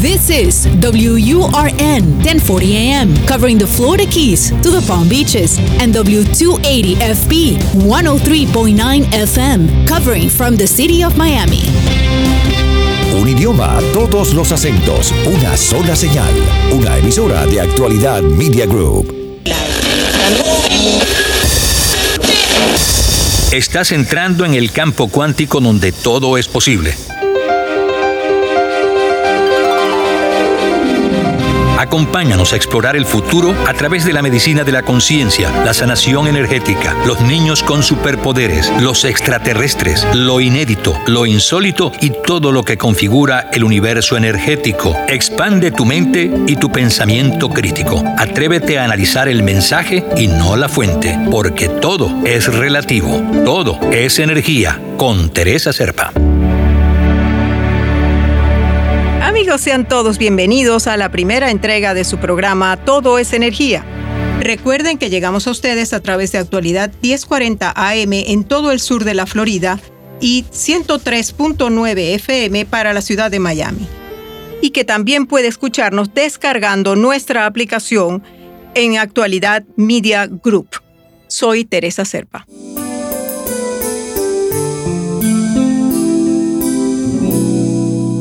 [0.00, 7.58] This is WURN 1040 AM, covering the Florida Keys to the Palm Beaches, and W280FB
[7.82, 11.62] 103.9 FM, covering from the city of Miami.
[13.20, 16.32] Un idioma, todos los acentos, una sola señal.
[16.70, 19.12] Una emisora de actualidad Media Group.
[23.50, 26.94] Estás entrando en el campo cuántico donde todo es posible.
[31.78, 36.26] Acompáñanos a explorar el futuro a través de la medicina de la conciencia, la sanación
[36.26, 42.76] energética, los niños con superpoderes, los extraterrestres, lo inédito, lo insólito y todo lo que
[42.76, 44.96] configura el universo energético.
[45.06, 48.02] Expande tu mente y tu pensamiento crítico.
[48.18, 54.18] Atrévete a analizar el mensaje y no la fuente, porque todo es relativo, todo es
[54.18, 54.80] energía.
[54.96, 56.12] Con Teresa Serpa.
[59.56, 63.82] Sean todos bienvenidos a la primera entrega de su programa Todo es Energía.
[64.40, 69.04] Recuerden que llegamos a ustedes a través de actualidad 1040 AM en todo el sur
[69.04, 69.80] de la Florida
[70.20, 73.88] y 103.9 FM para la ciudad de Miami.
[74.60, 78.22] Y que también puede escucharnos descargando nuestra aplicación
[78.74, 80.68] en actualidad Media Group.
[81.26, 82.46] Soy Teresa Serpa.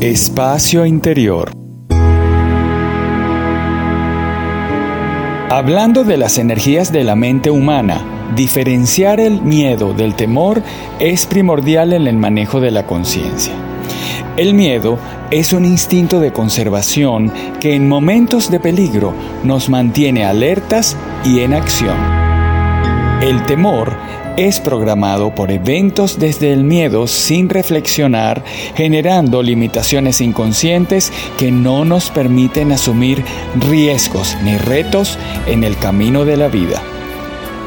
[0.01, 1.51] Espacio Interior.
[5.49, 10.61] Hablando de las energías de la mente humana, diferenciar el miedo del temor
[10.99, 13.53] es primordial en el manejo de la conciencia.
[14.37, 14.99] El miedo
[15.31, 21.55] es un instinto de conservación que en momentos de peligro nos mantiene alertas y en
[21.55, 21.97] acción.
[23.23, 23.97] El temor
[24.37, 28.43] es programado por eventos desde el miedo sin reflexionar,
[28.75, 36.37] generando limitaciones inconscientes que no nos permiten asumir riesgos ni retos en el camino de
[36.37, 36.81] la vida.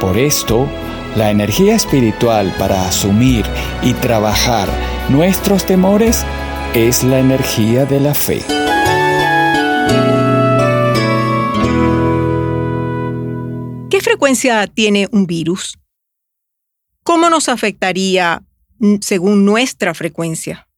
[0.01, 0.69] Por esto,
[1.17, 3.45] la energía espiritual para asumir
[3.83, 4.69] y trabajar
[5.09, 6.25] nuestros temores
[6.73, 8.43] es la energía de la fe.
[13.91, 15.77] ¿Qué frecuencia tiene un virus?
[17.11, 18.45] ¿Cómo nos afectaría
[19.01, 20.69] según nuestra frecuencia?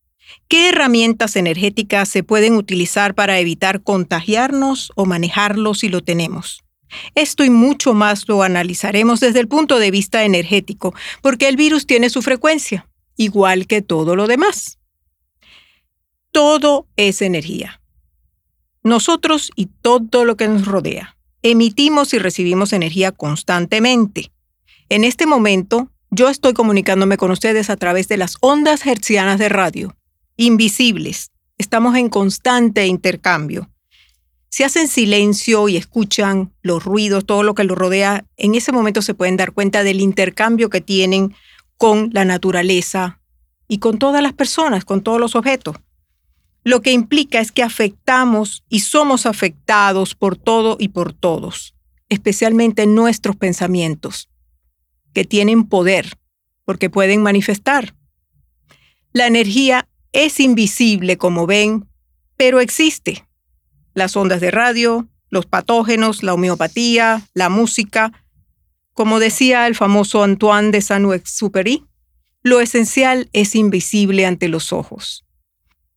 [0.48, 6.64] ¿Qué herramientas energéticas se pueden utilizar para evitar contagiarnos o manejarlo si lo tenemos?
[7.14, 11.86] Esto y mucho más lo analizaremos desde el punto de vista energético, porque el virus
[11.86, 12.88] tiene su frecuencia,
[13.18, 14.78] igual que todo lo demás.
[16.30, 17.82] Todo es energía.
[18.82, 24.32] Nosotros y todo lo que nos rodea emitimos y recibimos energía constantemente.
[24.88, 29.48] En este momento, yo estoy comunicándome con ustedes a través de las ondas hertzianas de
[29.48, 29.96] radio,
[30.36, 31.30] invisibles.
[31.56, 33.70] Estamos en constante intercambio.
[34.50, 39.00] Si hacen silencio y escuchan los ruidos, todo lo que los rodea, en ese momento
[39.00, 41.34] se pueden dar cuenta del intercambio que tienen
[41.78, 43.18] con la naturaleza
[43.66, 45.76] y con todas las personas, con todos los objetos.
[46.62, 51.74] Lo que implica es que afectamos y somos afectados por todo y por todos,
[52.10, 54.28] especialmente nuestros pensamientos
[55.12, 56.18] que tienen poder,
[56.64, 57.94] porque pueden manifestar.
[59.12, 61.86] La energía es invisible, como ven,
[62.36, 63.26] pero existe.
[63.94, 68.12] Las ondas de radio, los patógenos, la homeopatía, la música.
[68.92, 71.84] Como decía el famoso Antoine de Saint-Exupéry,
[72.42, 75.24] lo esencial es invisible ante los ojos.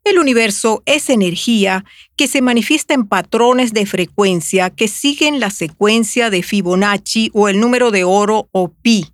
[0.05, 1.83] El universo es energía
[2.15, 7.59] que se manifiesta en patrones de frecuencia que siguen la secuencia de Fibonacci o el
[7.59, 9.07] número de oro o pi.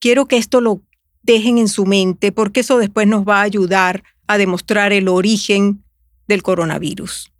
[0.00, 0.82] Quiero que esto lo
[1.22, 5.84] dejen en su mente porque eso después nos va a ayudar a demostrar el origen
[6.26, 7.30] del coronavirus.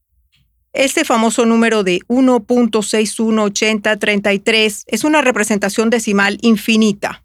[0.72, 7.24] Este famoso número de 1.618033 es una representación decimal infinita.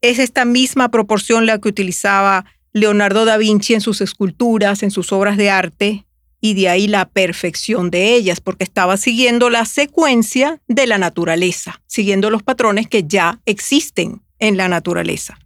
[0.00, 5.12] Es esta misma proporción la que utilizaba Leonardo da Vinci en sus esculturas, en sus
[5.12, 6.06] obras de arte,
[6.40, 11.80] y de ahí la perfección de ellas, porque estaba siguiendo la secuencia de la naturaleza,
[11.86, 15.38] siguiendo los patrones que ya existen en la naturaleza.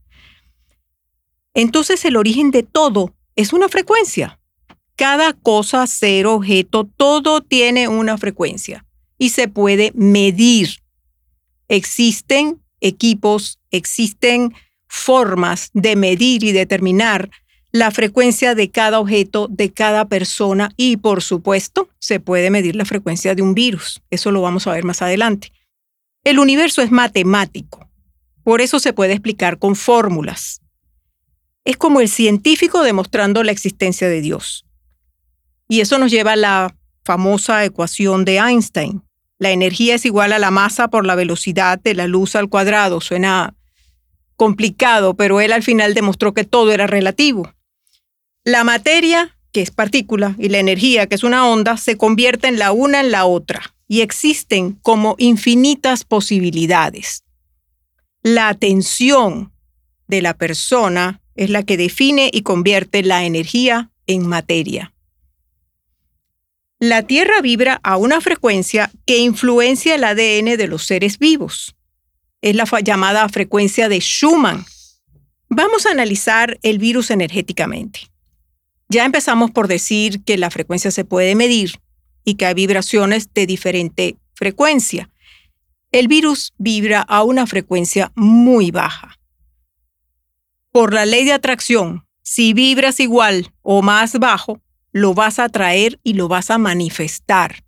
[1.52, 4.40] Entonces el origen de todo es una frecuencia.
[4.94, 8.86] Cada cosa, ser, objeto, todo tiene una frecuencia
[9.18, 10.82] y se puede medir.
[11.68, 14.54] Existen equipos, existen
[14.96, 17.30] formas de medir y determinar
[17.72, 22.84] la frecuencia de cada objeto, de cada persona y por supuesto se puede medir la
[22.84, 24.00] frecuencia de un virus.
[24.10, 25.52] Eso lo vamos a ver más adelante.
[26.24, 27.88] El universo es matemático,
[28.42, 30.62] por eso se puede explicar con fórmulas.
[31.64, 34.64] Es como el científico demostrando la existencia de Dios.
[35.68, 39.02] Y eso nos lleva a la famosa ecuación de Einstein.
[39.38, 43.00] La energía es igual a la masa por la velocidad de la luz al cuadrado.
[43.00, 43.54] Suena
[44.36, 47.52] complicado, pero él al final demostró que todo era relativo.
[48.44, 52.72] La materia, que es partícula, y la energía, que es una onda, se convierten la
[52.72, 57.24] una en la otra y existen como infinitas posibilidades.
[58.22, 59.52] La atención
[60.08, 64.92] de la persona es la que define y convierte la energía en materia.
[66.78, 71.74] La Tierra vibra a una frecuencia que influencia el ADN de los seres vivos.
[72.46, 74.64] Es la llamada frecuencia de Schumann.
[75.48, 78.02] Vamos a analizar el virus energéticamente.
[78.88, 81.80] Ya empezamos por decir que la frecuencia se puede medir
[82.24, 85.10] y que hay vibraciones de diferente frecuencia.
[85.90, 89.18] El virus vibra a una frecuencia muy baja.
[90.70, 94.62] Por la ley de atracción, si vibras igual o más bajo,
[94.92, 97.65] lo vas a traer y lo vas a manifestar.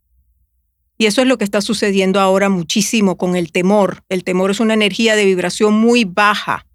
[0.99, 4.03] Y eso es lo que está sucediendo ahora muchísimo con el temor.
[4.09, 6.67] El temor es una energía de vibración muy baja.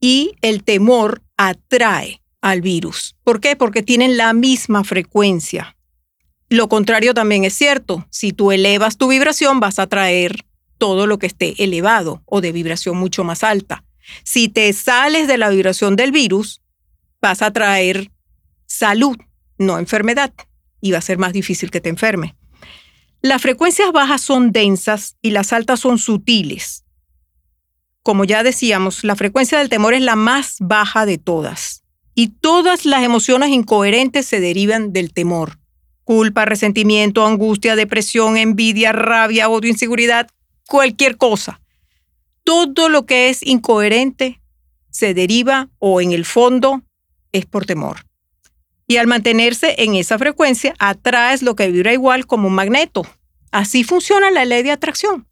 [0.00, 3.16] Y el temor atrae al virus.
[3.22, 3.54] ¿Por qué?
[3.54, 5.76] Porque tienen la misma frecuencia.
[6.48, 8.06] Lo contrario también es cierto.
[8.10, 10.44] Si tú elevas tu vibración, vas a atraer
[10.78, 13.84] todo lo que esté elevado o de vibración mucho más alta.
[14.24, 16.60] Si te sales de la vibración del virus,
[17.20, 18.10] vas a traer
[18.66, 19.16] salud,
[19.58, 20.32] no enfermedad,
[20.80, 22.34] y va a ser más difícil que te enferme.
[23.22, 26.84] Las frecuencias bajas son densas y las altas son sutiles.
[28.02, 31.84] Como ya decíamos, la frecuencia del temor es la más baja de todas.
[32.14, 35.58] Y todas las emociones incoherentes se derivan del temor.
[36.04, 40.28] Culpa, resentimiento, angustia, depresión, envidia, rabia, odio, inseguridad,
[40.66, 41.60] cualquier cosa.
[42.42, 44.40] Todo lo que es incoherente
[44.90, 46.82] se deriva o en el fondo
[47.32, 48.09] es por temor.
[48.90, 53.06] Y al mantenerse en esa frecuencia, atraes lo que vibra igual como un magneto.
[53.52, 55.28] Así funciona la ley de atracción.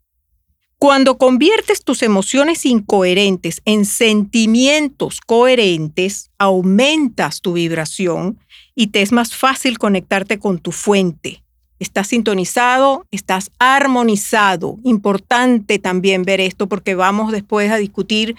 [0.79, 8.39] Cuando conviertes tus emociones incoherentes en sentimientos coherentes, aumentas tu vibración
[8.77, 11.43] y te es más fácil conectarte con tu fuente.
[11.81, 14.77] Estás sintonizado, estás armonizado.
[14.85, 18.37] Importante también ver esto porque vamos después a discutir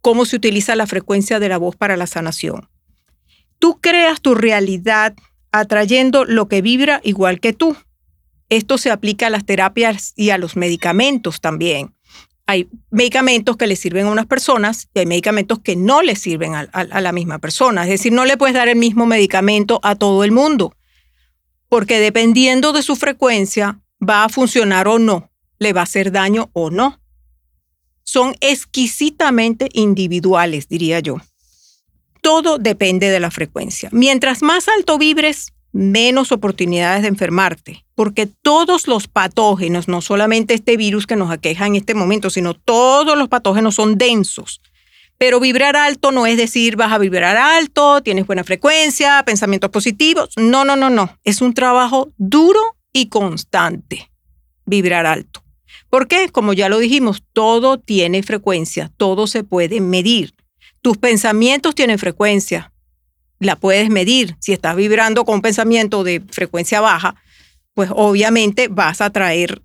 [0.00, 2.68] cómo se utiliza la frecuencia de la voz para la sanación.
[3.60, 5.14] Tú creas tu realidad
[5.52, 7.76] atrayendo lo que vibra igual que tú.
[8.48, 11.94] Esto se aplica a las terapias y a los medicamentos también.
[12.46, 16.54] Hay medicamentos que le sirven a unas personas y hay medicamentos que no le sirven
[16.54, 17.84] a, a, la misma persona.
[17.84, 20.74] Es decir, no le puedes dar el mismo medicamento a todo el mundo,
[21.68, 26.50] porque dependiendo de su frecuencia va a funcionar o no, le va a hacer daño
[26.54, 26.98] o no.
[28.02, 31.18] Son exquisitamente individuales, diría yo.
[32.20, 33.88] Todo depende de la frecuencia.
[33.92, 40.76] Mientras más alto vibres, menos oportunidades de enfermarte, porque todos los patógenos, no solamente este
[40.76, 44.60] virus que nos aqueja en este momento, sino todos los patógenos son densos.
[45.18, 50.30] Pero vibrar alto no es decir vas a vibrar alto, tienes buena frecuencia, pensamientos positivos.
[50.36, 51.18] No, no, no, no.
[51.24, 52.60] Es un trabajo duro
[52.92, 54.10] y constante.
[54.64, 55.42] Vibrar alto.
[55.90, 56.30] ¿Por qué?
[56.30, 60.32] Como ya lo dijimos, todo tiene frecuencia, todo se puede medir.
[60.82, 62.72] Tus pensamientos tienen frecuencia,
[63.38, 64.36] la puedes medir.
[64.40, 67.16] Si estás vibrando con un pensamiento de frecuencia baja,
[67.74, 69.60] pues obviamente vas a traer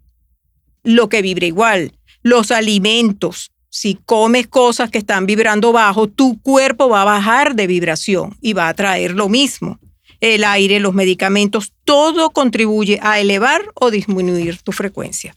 [0.84, 1.94] lo que vibra igual.
[2.22, 7.68] Los alimentos, si comes cosas que están vibrando bajo, tu cuerpo va a bajar de
[7.68, 9.80] vibración y va a traer lo mismo.
[10.20, 15.36] El aire, los medicamentos, todo contribuye a elevar o disminuir tu frecuencia.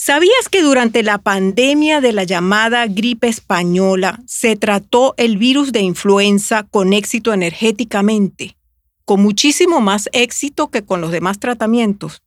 [0.00, 5.80] ¿Sabías que durante la pandemia de la llamada gripe española se trató el virus de
[5.80, 8.56] influenza con éxito energéticamente,
[9.04, 12.22] con muchísimo más éxito que con los demás tratamientos?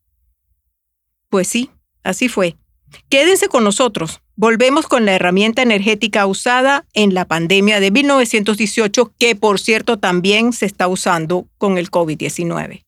[1.29, 1.69] Pues sí,
[2.03, 2.57] así fue.
[3.07, 4.19] Quédense con nosotros.
[4.35, 10.51] Volvemos con la herramienta energética usada en la pandemia de 1918, que por cierto también
[10.51, 12.83] se está usando con el COVID-19.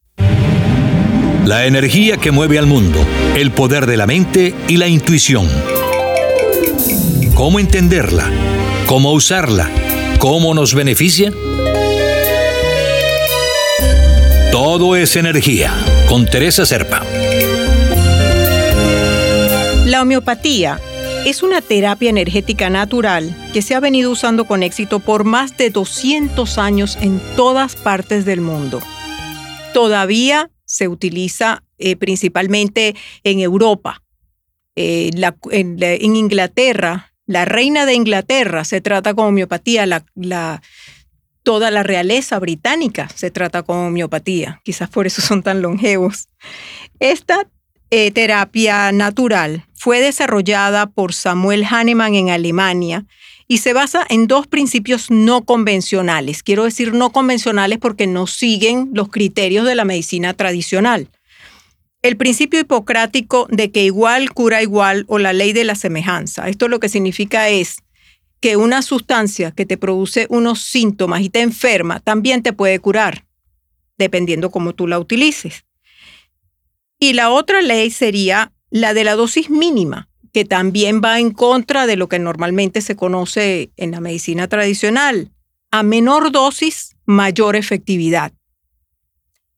[1.45, 5.49] La energía que mueve al mundo, el poder de la mente y la intuición.
[7.35, 8.31] ¿Cómo entenderla?
[8.85, 9.69] ¿Cómo usarla?
[10.19, 11.33] ¿Cómo nos beneficia?
[14.53, 15.73] Todo es energía,
[16.07, 17.03] con Teresa Serpa.
[19.85, 20.79] La homeopatía
[21.25, 25.71] es una terapia energética natural que se ha venido usando con éxito por más de
[25.71, 28.79] 200 años en todas partes del mundo.
[29.73, 34.01] Todavía se utiliza eh, principalmente en Europa.
[34.75, 35.11] Eh,
[35.51, 40.03] en, Inglaterra, la reina de Inglaterra se trata con homeopatía,
[41.43, 44.61] toda la realeza británica se trata con homeopatía.
[44.63, 46.27] Quizás por eso son tan longevos.
[46.99, 47.47] Esta
[47.91, 53.05] eh, terapia natural fue desarrollada por Samuel Hahnemann en Alemania
[53.47, 56.43] y se basa en dos principios no convencionales.
[56.43, 61.09] Quiero decir no convencionales porque no siguen los criterios de la medicina tradicional.
[62.01, 66.49] El principio hipocrático de que igual cura igual o la ley de la semejanza.
[66.49, 67.77] Esto lo que significa es
[68.41, 73.25] que una sustancia que te produce unos síntomas y te enferma también te puede curar,
[73.97, 75.63] dependiendo cómo tú la utilices.
[76.99, 81.85] Y la otra ley sería la de la dosis mínima, que también va en contra
[81.85, 85.31] de lo que normalmente se conoce en la medicina tradicional.
[85.71, 88.33] A menor dosis, mayor efectividad.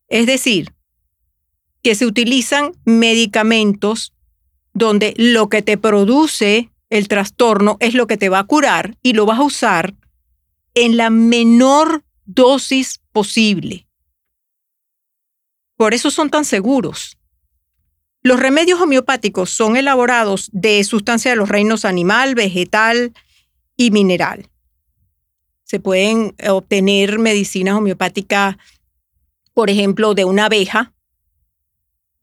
[0.08, 0.74] Es decir,
[1.82, 4.14] que se utilizan medicamentos
[4.74, 9.14] donde lo que te produce el trastorno es lo que te va a curar y
[9.14, 9.96] lo vas a usar
[10.74, 13.88] en la menor dosis posible.
[15.78, 17.15] Por eso son tan seguros.
[18.26, 23.14] Los remedios homeopáticos son elaborados de sustancias de los reinos animal, vegetal
[23.78, 24.50] y mineral.
[25.64, 28.56] Se pueden obtener medicinas homeopáticas,
[29.54, 30.92] por ejemplo, de una abeja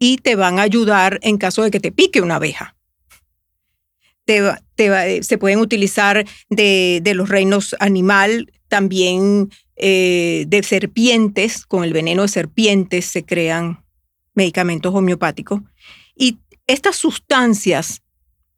[0.00, 2.74] y te van a ayudar en caso de que te pique una abeja.
[4.26, 12.28] se pueden utilizar de, los reinos animal, también eh, de serpientes, con el veneno de
[12.28, 13.81] serpientes se crean
[14.34, 15.62] medicamentos homeopáticos.
[16.14, 18.02] Y estas sustancias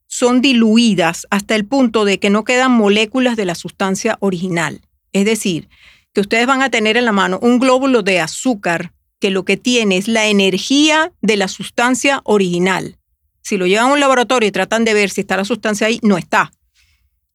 [0.07, 4.81] son diluidas hasta el punto de que no quedan moléculas de la sustancia original.
[5.12, 5.69] Es decir,
[6.12, 9.57] que ustedes van a tener en la mano un glóbulo de azúcar que lo que
[9.57, 12.99] tiene es la energía de la sustancia original.
[13.43, 15.99] Si lo llevan a un laboratorio y tratan de ver si está la sustancia ahí,
[16.02, 16.52] no está,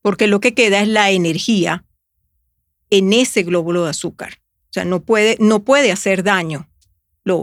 [0.01, 1.85] porque lo que queda es la energía
[2.89, 4.39] en ese glóbulo de azúcar.
[4.69, 6.68] O sea, no puede, no puede hacer daño.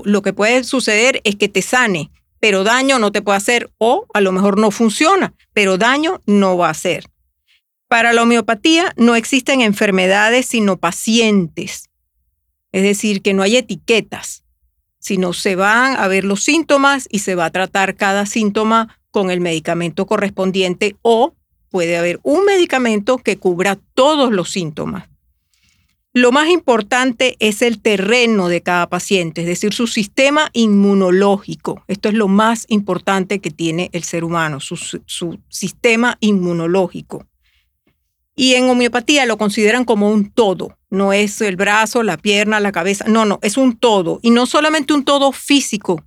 [0.04, 4.06] Lo, que puede suceder es que te sane, pero daño no te puede hacer o
[4.12, 7.06] a lo mejor no funciona, pero daño no va a hacer.
[7.88, 11.88] Para la homeopatía no existen enfermedades sino pacientes,
[12.72, 14.42] es decir, que no hay etiquetas,
[14.98, 19.30] sino se van a ver los síntomas y se va a tratar cada síntoma con
[19.30, 21.34] el medicamento correspondiente o
[21.70, 25.08] puede haber un medicamento que cubra todos los síntomas.
[26.16, 31.84] Lo más importante es el terreno de cada paciente, es decir, su sistema inmunológico.
[31.88, 37.26] Esto es lo más importante que tiene el ser humano, su, sistema inmunológico.
[38.34, 42.72] Y en homeopatía lo consideran como un todo, no es el brazo, la pierna, la
[42.72, 44.18] cabeza, no, no, es un todo.
[44.22, 46.02] Y no solamente un todo físico,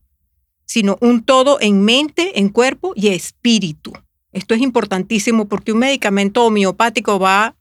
[0.66, 3.94] sino un todo en mente, en cuerpo y espíritu.
[4.32, 7.56] Esto es importantísimo porque un medicamento homeopático va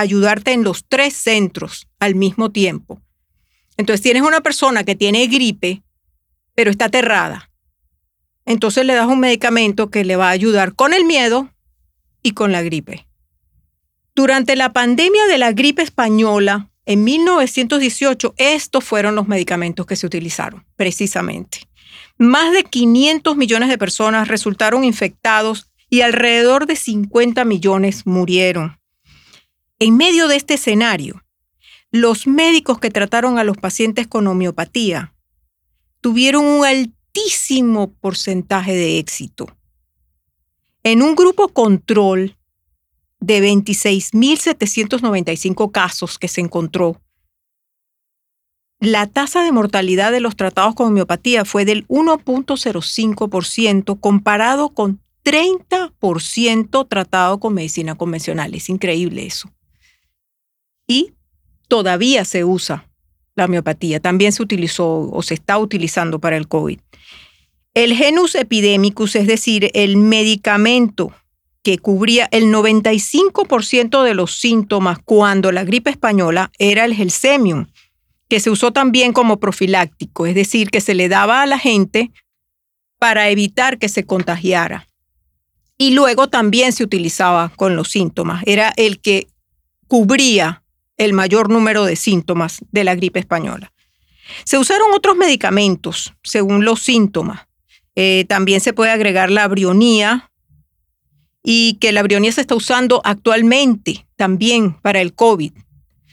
[0.00, 3.00] ayudarte en los tres centros al mismo tiempo.
[3.76, 5.82] Entonces tienes una persona que tiene gripe,
[6.54, 7.50] pero está aterrada.
[8.44, 11.50] Entonces le das un medicamento que le va a ayudar con el miedo
[12.22, 13.06] y con la gripe.
[14.14, 20.06] Durante la pandemia de la gripe española, en 1918, estos fueron los medicamentos que se
[20.06, 21.68] utilizaron, precisamente.
[22.16, 28.75] Más de 500 millones de personas resultaron infectados y alrededor de 50 millones murieron.
[29.78, 31.22] En medio de este escenario,
[31.90, 35.14] los médicos que trataron a los pacientes con homeopatía
[36.00, 39.54] tuvieron un altísimo porcentaje de éxito.
[40.82, 42.38] En un grupo control
[43.20, 47.02] de 26.795 casos que se encontró,
[48.80, 56.88] la tasa de mortalidad de los tratados con homeopatía fue del 1.05% comparado con 30%
[56.88, 58.54] tratado con medicina convencional.
[58.54, 59.50] Es increíble eso
[60.86, 61.12] y
[61.68, 62.88] todavía se usa
[63.34, 64.00] la homeopatía.
[64.00, 66.80] También se utilizó o se está utilizando para el COVID.
[67.74, 71.12] El genus epidemicus, es decir, el medicamento
[71.62, 77.66] que cubría el 95% de los síntomas cuando la gripe española era el gelsemium,
[78.28, 82.12] que se usó también como profiláctico, es decir, que se le daba a la gente
[82.98, 84.86] para evitar que se contagiara.
[85.76, 88.42] Y luego también se utilizaba con los síntomas.
[88.46, 89.26] Era el que
[89.86, 90.62] cubría
[90.96, 93.72] el mayor número de síntomas de la gripe española.
[94.44, 97.46] Se usaron otros medicamentos según los síntomas.
[97.94, 100.30] Eh, también se puede agregar la brionía
[101.42, 105.52] y que la brionía se está usando actualmente también para el COVID.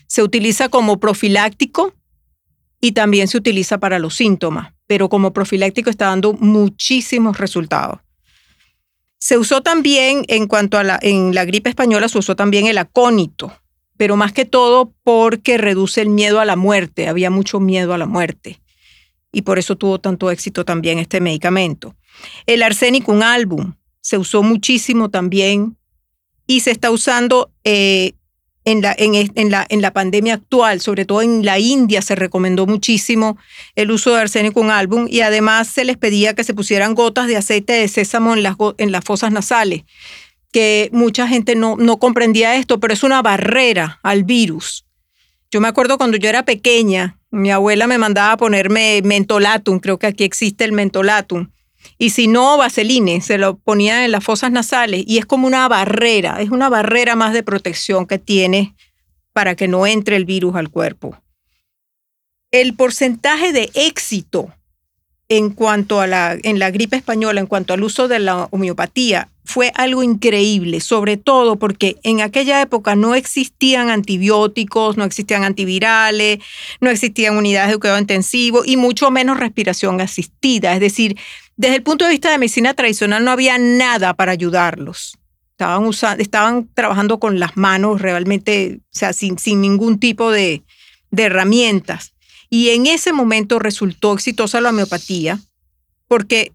[0.07, 1.93] Se utiliza como profiláctico
[2.79, 7.99] y también se utiliza para los síntomas, pero como profiláctico está dando muchísimos resultados.
[9.17, 12.77] Se usó también, en cuanto a la, en la gripe española, se usó también el
[12.77, 13.53] acónito,
[14.03, 17.07] pero más que todo porque reduce el miedo a la muerte.
[17.07, 18.59] Había mucho miedo a la muerte
[19.31, 21.95] y por eso tuvo tanto éxito también este medicamento.
[22.45, 25.77] El arsénico, un álbum, se usó muchísimo también
[26.47, 28.11] y se está usando eh,
[28.65, 32.65] en, la, en, la, en la pandemia actual, sobre todo en la India se recomendó
[32.65, 33.37] muchísimo
[33.75, 37.27] el uso de arsénico un álbum y además se les pedía que se pusieran gotas
[37.27, 39.83] de aceite de sésamo en las, en las fosas nasales,
[40.53, 44.85] que mucha gente no, no comprendía esto, pero es una barrera al virus.
[45.51, 50.07] Yo me acuerdo cuando yo era pequeña, mi abuela me mandaba ponerme mentolatum, creo que
[50.07, 51.49] aquí existe el mentolatum,
[51.97, 55.67] y si no, vaseline, se lo ponía en las fosas nasales y es como una
[55.67, 58.75] barrera, es una barrera más de protección que tiene
[59.33, 61.17] para que no entre el virus al cuerpo.
[62.51, 64.53] El porcentaje de éxito
[65.29, 69.29] en cuanto a la, en la gripe española, en cuanto al uso de la homeopatía,
[69.45, 76.39] fue algo increíble, sobre todo porque en aquella época no existían antibióticos, no existían antivirales,
[76.79, 80.73] no existían unidades de cuidado intensivo y mucho menos respiración asistida.
[80.73, 81.17] Es decir,
[81.57, 85.17] desde el punto de vista de medicina tradicional no había nada para ayudarlos.
[85.51, 90.63] Estaban, usando, estaban trabajando con las manos realmente, o sea, sin, sin ningún tipo de,
[91.11, 92.13] de herramientas.
[92.53, 95.39] Y en ese momento resultó exitosa la homeopatía
[96.07, 96.51] porque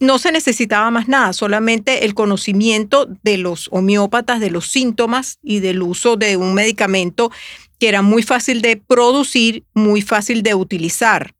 [0.00, 5.60] no se necesitaba más nada, solamente el conocimiento de los homeópatas, de los síntomas y
[5.60, 7.30] del uso de un medicamento
[7.78, 11.36] que era muy fácil de producir, muy fácil de utilizar.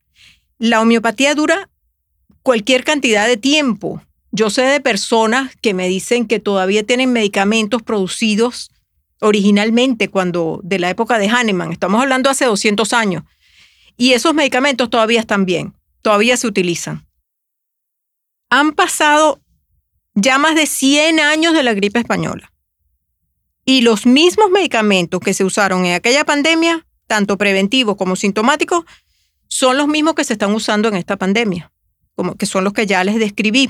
[0.57, 1.69] La homeopatía dura
[2.43, 4.01] cualquier cantidad de tiempo.
[4.31, 8.71] Yo sé de personas que me dicen que todavía tienen medicamentos producidos
[9.19, 13.23] originalmente cuando de la época de Hahnemann, estamos hablando hace 200 años,
[13.97, 17.07] y esos medicamentos todavía están bien, todavía se utilizan.
[18.49, 19.41] Han pasado
[20.13, 22.51] ya más de 100 años de la gripe española.
[23.65, 28.85] Y los mismos medicamentos que se usaron en aquella pandemia, tanto preventivos como sintomáticos,
[29.47, 31.71] son los mismos que se están usando en esta pandemia
[32.15, 33.69] como que son los que ya les describí.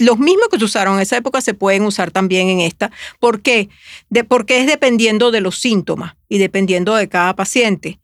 [0.00, 2.90] los mismos que se usaron en esa época se pueden usar también en esta.
[3.20, 3.68] ¿Por qué?
[4.08, 8.00] De, porque es dependiendo de los síntomas y dependiendo de cada paciente.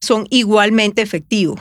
[0.00, 1.60] Son igualmente efectivos.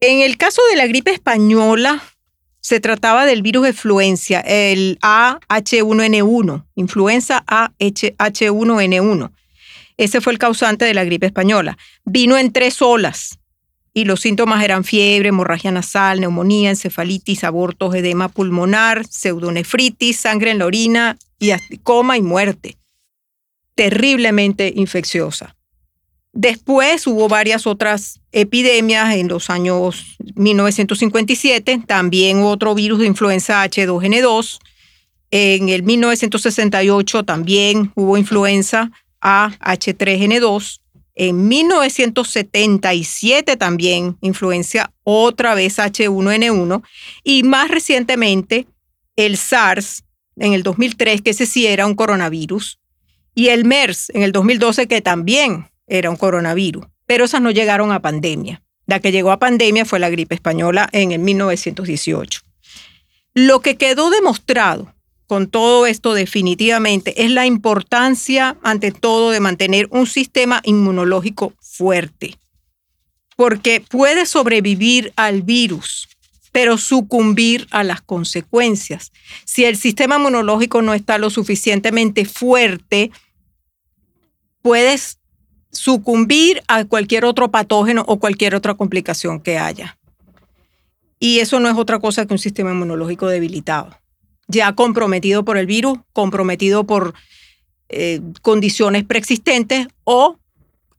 [0.00, 2.02] En el caso de la gripe española,
[2.60, 9.32] se trataba del virus de influencia, el AH1N1, influenza AH1N1.
[9.96, 11.76] Ese fue el causante de la gripe española.
[12.04, 13.38] Vino en tres olas
[13.92, 20.58] y los síntomas eran fiebre, hemorragia nasal, neumonía, encefalitis, abortos, edema pulmonar, pseudonefritis, sangre en
[20.58, 22.76] la orina y coma y muerte.
[23.74, 25.54] Terriblemente infecciosa.
[26.34, 34.58] Después hubo varias otras epidemias en los años 1957, también otro virus de influenza H2N2.
[35.30, 40.80] En el 1968 también hubo influenza AH3N2
[41.14, 46.82] en 1977 también influencia otra vez H1N1
[47.22, 48.66] y más recientemente
[49.14, 50.02] el SARS
[50.36, 52.80] en el 2003, que ese sí era un coronavirus,
[53.36, 57.92] y el MERS en el 2012, que también era un coronavirus, pero esas no llegaron
[57.92, 58.62] a pandemia.
[58.86, 62.42] La que llegó a pandemia fue la gripe española en el 1918.
[63.34, 64.94] Lo que quedó demostrado
[65.26, 72.38] con todo esto definitivamente es la importancia, ante todo, de mantener un sistema inmunológico fuerte,
[73.36, 76.08] porque puede sobrevivir al virus,
[76.52, 79.12] pero sucumbir a las consecuencias.
[79.44, 83.10] Si el sistema inmunológico no está lo suficientemente fuerte,
[84.62, 85.18] puedes
[85.74, 89.98] sucumbir a cualquier otro patógeno o cualquier otra complicación que haya.
[91.18, 93.90] Y eso no es otra cosa que un sistema inmunológico debilitado
[94.48, 97.14] ya comprometido por el virus, comprometido por
[97.88, 100.38] eh, condiciones preexistentes o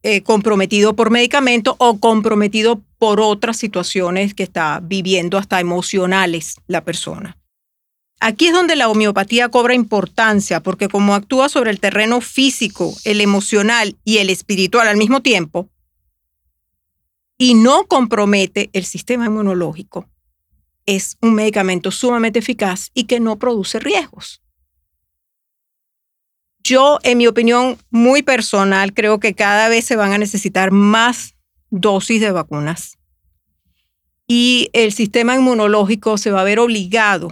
[0.04, 6.84] eh, comprometido por medicamentos o comprometido por otras situaciones que está viviendo hasta emocionales la
[6.84, 7.38] persona.
[8.28, 13.22] Aquí es donde la homeopatía cobra importancia porque como actúa sobre el terreno físico, el
[13.22, 15.70] emocional y el espiritual al mismo tiempo
[17.38, 20.10] y no compromete el sistema inmunológico,
[20.88, 24.42] es un medicamento sumamente eficaz y que no produce riesgos.
[26.64, 31.36] Yo, en mi opinión muy personal, creo que cada vez se van a necesitar más
[31.70, 32.98] dosis de vacunas
[34.28, 37.32] y el sistema inmunológico se va a ver obligado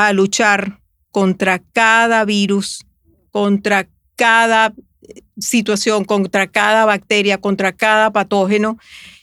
[0.00, 2.86] a luchar contra cada virus,
[3.30, 3.86] contra
[4.16, 8.78] cada eh, situación, contra cada bacteria, contra cada patógeno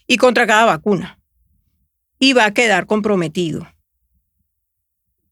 [0.06, 1.18] y contra cada vacuna
[2.20, 3.68] y va a quedar comprometido.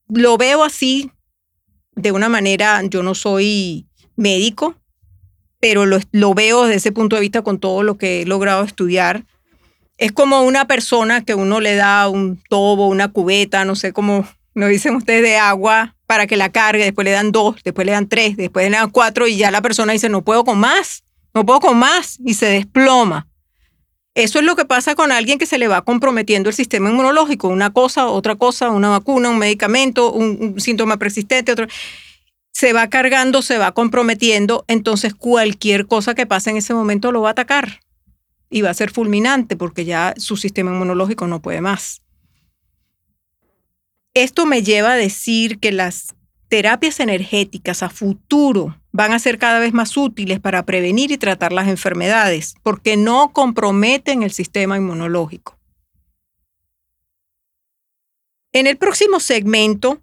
[0.07, 1.11] Lo veo así
[1.95, 4.75] de una manera, yo no soy médico,
[5.59, 9.25] pero lo, veo desde ese punto de vista con todo lo que he logrado estudiar.
[9.97, 14.27] Es como una persona que uno le da un tobo, una cubeta, no sé cómo
[14.55, 17.91] nos dicen ustedes, de agua para que la cargue, después le dan dos, después le
[17.91, 21.03] dan tres, después le dan cuatro y ya la persona dice, no puedo con más,
[21.33, 23.27] no puedo con más y se desploma.
[24.15, 27.49] Eso es lo que pasa con alguien que se le va comprometiendo el sistema inmunológico,
[27.49, 31.67] una cosa, otra cosa, una vacuna, un medicamento, un, síntoma persistente, otro.
[32.53, 37.21] Se va cargando, se va comprometiendo, entonces cualquier cosa que pase en ese momento lo
[37.21, 37.81] va a atacar
[38.49, 42.01] y va a ser fulminante porque ya su sistema inmunológico no puede más.
[44.15, 46.15] Esto me lleva a decir que las
[46.47, 51.51] terapias energéticas a futuro van a ser cada vez más útiles para prevenir y tratar
[51.51, 55.59] las enfermedades porque no comprometen el sistema inmunológico.
[58.53, 60.01] En el próximo segmento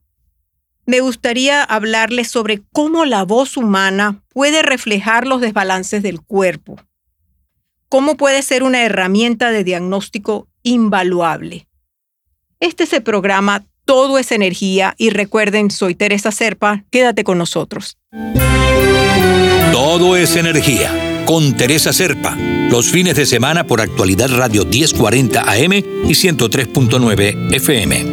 [0.85, 6.77] me gustaría hablarles sobre cómo la voz humana puede reflejar los desbalances del cuerpo,
[7.89, 11.67] cómo puede ser una herramienta de diagnóstico invaluable.
[12.61, 17.99] Este es el programa todo es energía y recuerden, soy Teresa Serpa, quédate con nosotros.
[19.73, 22.37] Todo es energía con Teresa Serpa,
[22.71, 28.12] los fines de semana por actualidad Radio 1040 AM y 103.9 FM.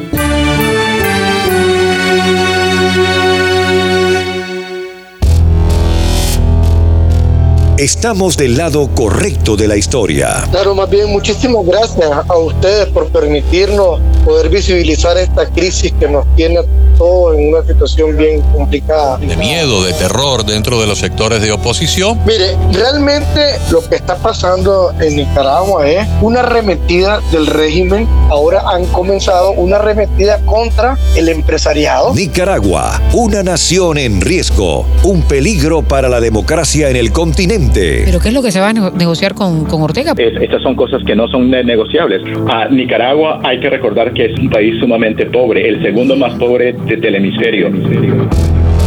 [7.80, 10.46] Estamos del lado correcto de la historia.
[10.52, 16.26] Claro, más bien muchísimas gracias a ustedes por permitirnos poder visibilizar esta crisis que nos
[16.36, 16.60] tiene
[16.98, 19.18] todo en una situación bien complicada.
[19.18, 22.20] De miedo, de terror dentro de los sectores de oposición.
[22.26, 28.06] Mire, realmente lo que está pasando en Nicaragua es una arremetida del régimen.
[28.30, 32.14] Ahora han comenzado una arremetida contra el empresariado.
[32.14, 37.69] Nicaragua, una nación en riesgo, un peligro para la democracia en el continente.
[37.74, 40.14] ¿Pero qué es lo que se va a negociar con, con Ortega?
[40.18, 42.22] estas son cosas que no son negociables.
[42.48, 46.74] A Nicaragua hay que recordar que es un país sumamente pobre, el segundo más pobre
[46.74, 47.70] del hemisferio.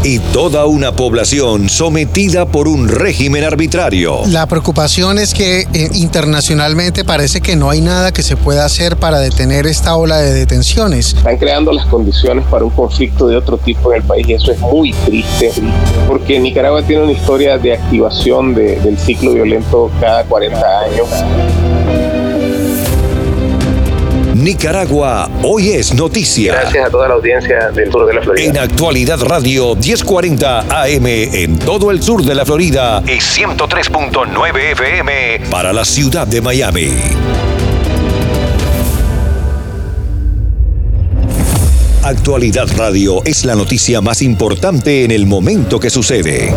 [0.04, 4.22] Y toda una población sometida por un régimen arbitrario.
[4.26, 8.96] La preocupación es que eh, internacionalmente parece que no hay nada que se pueda hacer
[8.96, 11.14] para detener esta ola de detenciones.
[11.14, 14.50] Están creando las condiciones para un conflicto de otro tipo en el país y eso
[14.50, 15.52] es muy triste
[16.08, 21.08] porque Nicaragua tiene una historia de activación del ciclo violento cada 40 años.
[24.42, 26.54] Nicaragua hoy es noticia.
[26.54, 28.50] Gracias a toda la audiencia del sur de la Florida.
[28.50, 35.42] En Actualidad Radio 1040 AM en todo el sur de la Florida y 103.9 FM
[35.48, 36.90] para la ciudad de Miami.
[42.02, 46.52] Actualidad Radio es la noticia más importante en el momento que sucede.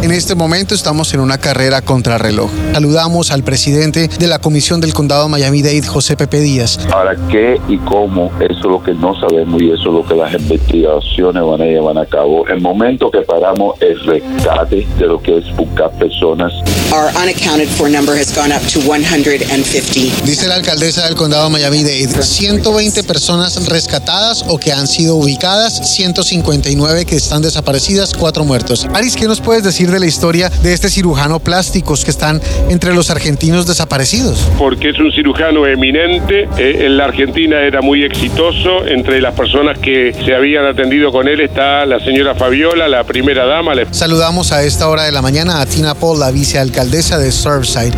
[0.00, 2.50] En este momento estamos en una carrera contra reloj.
[2.72, 6.78] Saludamos al presidente de la Comisión del Condado Miami-Dade, José Pepe Díaz.
[6.92, 8.30] Ahora, ¿qué y cómo?
[8.38, 11.64] Eso es lo que no sabemos y eso es lo que las investigaciones van a
[11.64, 12.46] llevar a cabo.
[12.46, 16.52] El momento que paramos el rescate de lo que es buscar personas.
[16.92, 20.24] Our unaccounted for number has gone up to 150.
[20.24, 27.04] Dice la alcaldesa del Condado Miami-Dade, 120 personas rescatadas o que han sido ubicadas, 159
[27.04, 28.86] que están desaparecidas, 4 muertos.
[28.94, 32.94] Aris, ¿qué nos puedes decir de la historia de este cirujano plásticos que están entre
[32.94, 34.48] los argentinos desaparecidos?
[34.58, 39.78] Porque es un cirujano eminente, eh, en la Argentina era muy exitoso, entre las personas
[39.78, 43.72] que se habían atendido con él está la señora Fabiola, la primera dama.
[43.90, 47.94] Saludamos a esta hora de la mañana a Tina Paul, la vicealcaldesa de Surfside.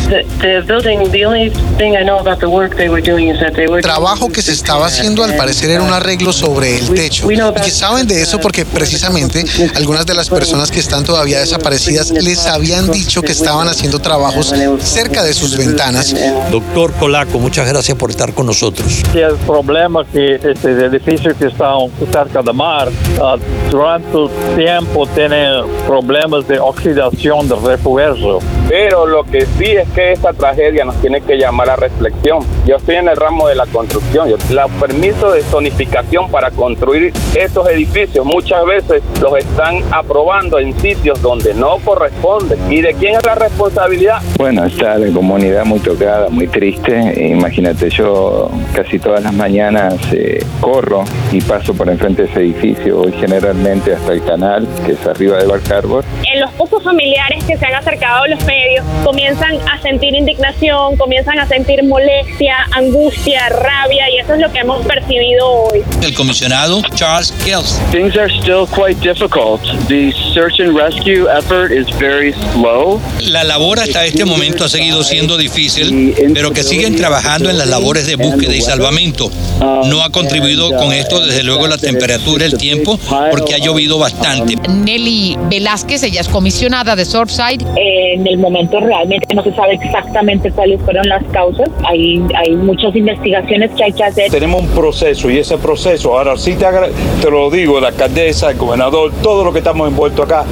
[3.83, 7.31] Trabajo que se estaba haciendo al parecer era un arreglo sobre el techo.
[7.31, 11.80] Y que saben de eso porque precisamente algunas de las personas que están todavía desaparecidas
[11.89, 16.15] les habían dicho que estaban haciendo trabajos cerca de sus ventanas.
[16.51, 19.03] Doctor Colaco, muchas gracias por estar con nosotros.
[19.15, 21.75] El problema que este edificio que está
[22.13, 28.41] cerca del mar, uh, durante el tiempo tiene problemas de oxidación de refuerzo.
[28.69, 32.45] Pero lo que sí es que esta tragedia nos tiene que llamar a reflexión.
[32.67, 34.33] Yo estoy en el ramo de la construcción.
[34.51, 41.21] La permiso de zonificación para construir estos edificios muchas veces los están aprobando en sitios
[41.21, 42.57] donde no corresponde.
[42.69, 44.23] ¿Y de quién es la responsabilidad?
[44.37, 47.29] Bueno, está la comunidad muy tocada, muy triste.
[47.29, 52.99] Imagínate, yo casi todas las mañanas eh, corro y paso por enfrente de ese edificio,
[52.99, 56.05] voy generalmente hasta el canal, que es arriba de Bar Harbor.
[56.33, 60.97] En los pocos familiares que se han acercado a los medios comienzan a sentir indignación,
[60.97, 65.83] comienzan a sentir molestia, angustia, rabia, y eso es lo que hemos percibido hoy.
[66.03, 67.81] El comisionado Charles Kells.
[67.91, 69.61] Things are still quite difficult.
[69.89, 71.60] The search and rescue effort
[73.27, 77.69] La labor hasta este momento ha seguido siendo difícil, pero que siguen trabajando en las
[77.69, 79.31] labores de búsqueda y salvamento.
[79.61, 82.99] No ha contribuido con esto, desde luego, la temperatura, el tiempo,
[83.31, 84.57] porque ha llovido bastante.
[84.69, 87.65] Nelly Velázquez, ella es comisionada de Surfside.
[87.77, 91.69] en el momento realmente no se sabe exactamente cuáles fueron las causas.
[91.85, 94.31] Hay, hay muchas investigaciones que hay que hacer.
[94.31, 96.67] Tenemos un proceso y ese proceso, ahora sí te,
[97.21, 100.45] te lo digo, la alcaldesa, el gobernador, todo lo que estamos envueltos acá,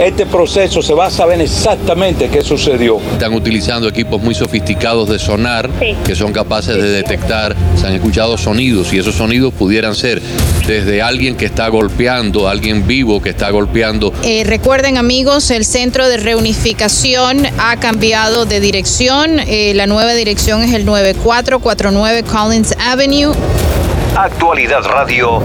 [0.00, 2.98] este proceso se va a saber exactamente qué sucedió.
[3.12, 5.68] Están utilizando equipos muy sofisticados de sonar
[6.04, 10.20] que son capaces de detectar, se han escuchado sonidos y esos sonidos pudieran ser
[10.66, 14.12] desde alguien que está golpeando, alguien vivo que está golpeando.
[14.22, 19.40] Eh, recuerden amigos, el centro de reunificación ha cambiado de dirección.
[19.40, 23.34] Eh, la nueva dirección es el 9449 Collins Avenue.
[24.16, 25.42] Actualidad Radio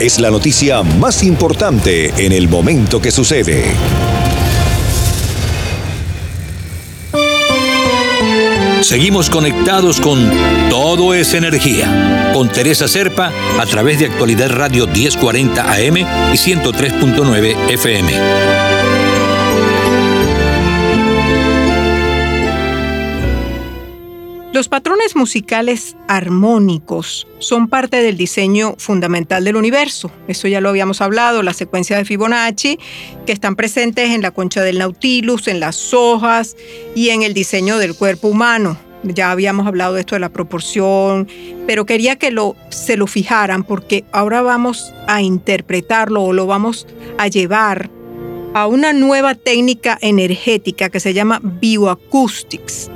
[0.00, 3.64] es la noticia más importante en el momento que sucede.
[8.82, 10.30] Seguimos conectados con
[10.68, 17.70] Todo es Energía, con Teresa Serpa a través de Actualidad Radio 1040 AM y 103.9
[17.70, 18.75] FM.
[24.56, 30.10] Los patrones musicales armónicos son parte del diseño fundamental del universo.
[30.28, 32.78] Eso ya lo habíamos hablado, la secuencia de Fibonacci,
[33.26, 36.56] que están presentes en la concha del Nautilus, en las hojas
[36.94, 38.78] y en el diseño del cuerpo humano.
[39.02, 41.28] Ya habíamos hablado de esto de la proporción,
[41.66, 42.34] pero quería que
[42.70, 46.86] se lo fijaran porque ahora vamos a interpretarlo o lo vamos
[47.18, 47.90] a llevar
[48.54, 52.90] a una nueva técnica energética que se llama bioacoustics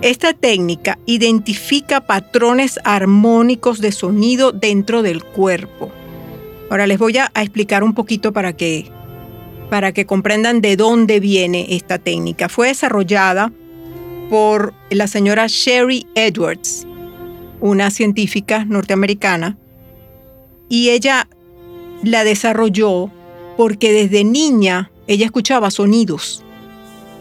[0.00, 5.90] esta técnica identifica patrones armónicos de sonido dentro del cuerpo.
[6.70, 8.86] Ahora les voy a, explicar un poquito para que,
[9.70, 12.48] para que comprendan de dónde viene esta técnica.
[12.48, 13.52] Fue desarrollada
[14.30, 16.86] por la señora Sherry Edwards,
[17.60, 19.58] una científica norteamericana,
[20.68, 21.28] y ella
[22.04, 23.10] la desarrolló
[23.56, 26.44] porque desde niña ella escuchaba sonidos.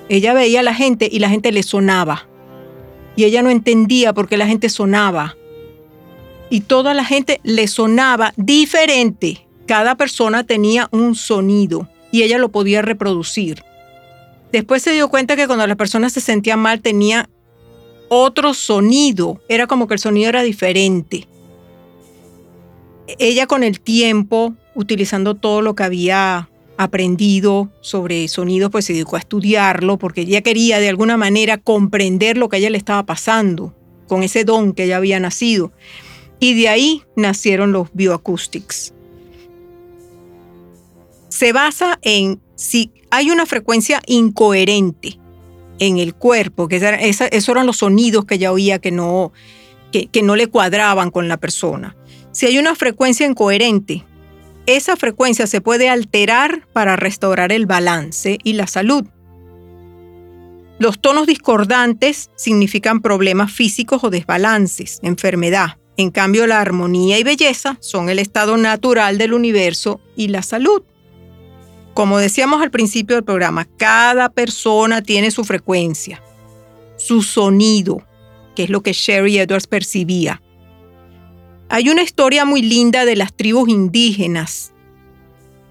[0.10, 2.28] Ella veía a la gente y la gente le sonaba
[3.18, 5.36] y ella no entendía por qué la gente sonaba.
[6.50, 9.46] Y toda la gente le sonaba diferente.
[9.66, 13.64] Cada persona tenía un sonido y ella lo podía reproducir.
[14.52, 17.28] Después se dio cuenta que cuando las personas se sentían mal tenía
[18.08, 19.42] otro sonido.
[19.50, 21.28] Era como que el sonido era diferente.
[23.18, 29.16] Ella con el tiempo, utilizando todo lo que había aprendido sobre sonido, pues se dedicó
[29.16, 33.06] a estudiarlo porque ella quería de alguna manera comprender lo que a ella le estaba
[33.06, 33.74] pasando
[34.08, 35.72] con ese don que ella había nacido.
[36.40, 38.94] Y de ahí nacieron los bioacoustics.
[41.30, 45.20] Se basa en si hay una frecuencia incoherente
[45.80, 49.32] en el cuerpo, que esos eran los sonidos que ella oía que no,
[49.92, 51.96] que no le cuadraban con la persona.
[52.32, 54.04] Si hay una frecuencia incoherente,
[54.68, 59.06] esa frecuencia se puede alterar para restaurar el balance y la salud.
[60.78, 65.78] Los tonos discordantes significan problemas físicos o desbalances, enfermedad.
[65.96, 70.84] En cambio, la armonía y belleza son el estado natural del universo y la salud.
[71.96, 76.22] Como decíamos al principio del programa, cada persona tiene su frecuencia,
[76.98, 78.04] su sonido,
[78.56, 80.44] que es lo que Sherry Edwards percibía.
[81.70, 84.72] Hay una historia muy linda de las tribus indígenas,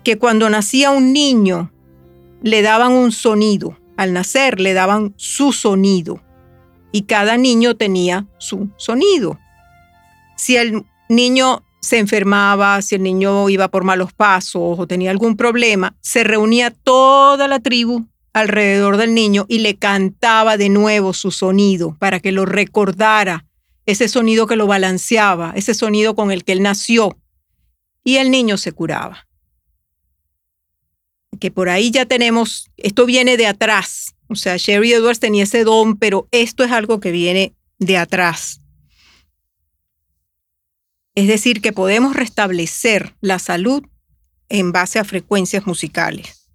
[0.04, 1.72] que cuando nacía un niño
[2.42, 6.20] le daban un sonido, al nacer le daban su sonido,
[6.92, 9.38] y cada niño tenía su sonido.
[10.36, 15.34] Si el niño se enfermaba, si el niño iba por malos pasos o tenía algún
[15.34, 21.30] problema, se reunía toda la tribu alrededor del niño y le cantaba de nuevo su
[21.30, 23.46] sonido para que lo recordara
[23.86, 27.16] ese sonido que lo balanceaba, ese sonido con el que él nació,
[28.04, 29.26] y el niño se curaba.
[31.40, 35.64] Que por ahí ya tenemos, esto viene de atrás, o sea, Sherry Edwards tenía ese
[35.64, 38.60] don, pero esto es algo que viene de atrás.
[41.14, 43.82] Es decir, que podemos restablecer la salud
[44.48, 46.50] en base a frecuencias musicales.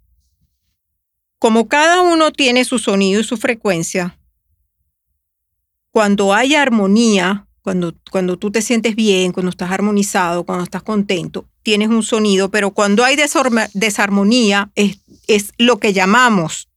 [1.38, 4.18] Como cada uno tiene su sonido y su frecuencia,
[5.92, 11.44] cuando hay armonía, cuando, cuando tú te sientes bien, cuando estás armonizado, cuando estás contento,
[11.62, 16.68] tienes un sonido, pero cuando hay desarmonía es, es lo que llamamos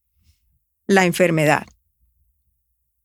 [0.85, 1.65] la enfermedad.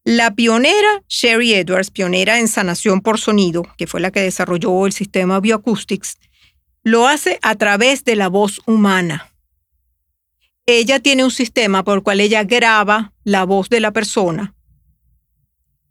[0.03, 4.92] La pionera Sherry Edwards, pionera en sanación por sonido, que fue la que desarrolló el
[4.92, 6.18] sistema Bioacoustics,
[6.83, 9.33] lo hace a través de la voz humana.
[10.66, 14.55] ella tiene un sistema por el cual ella graba la voz de la persona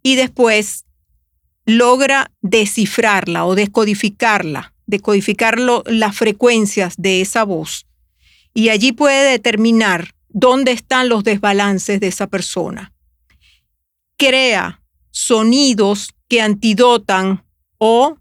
[0.09, 0.85] y después
[1.65, 7.85] logra descifrarla o descodificarla, decodificar las frecuencias de esa voz.
[8.55, 12.91] Y allí puede determinar dónde están los desbalances de esa persona.
[14.17, 17.45] Crea sonidos que antidotan
[17.77, 18.17] o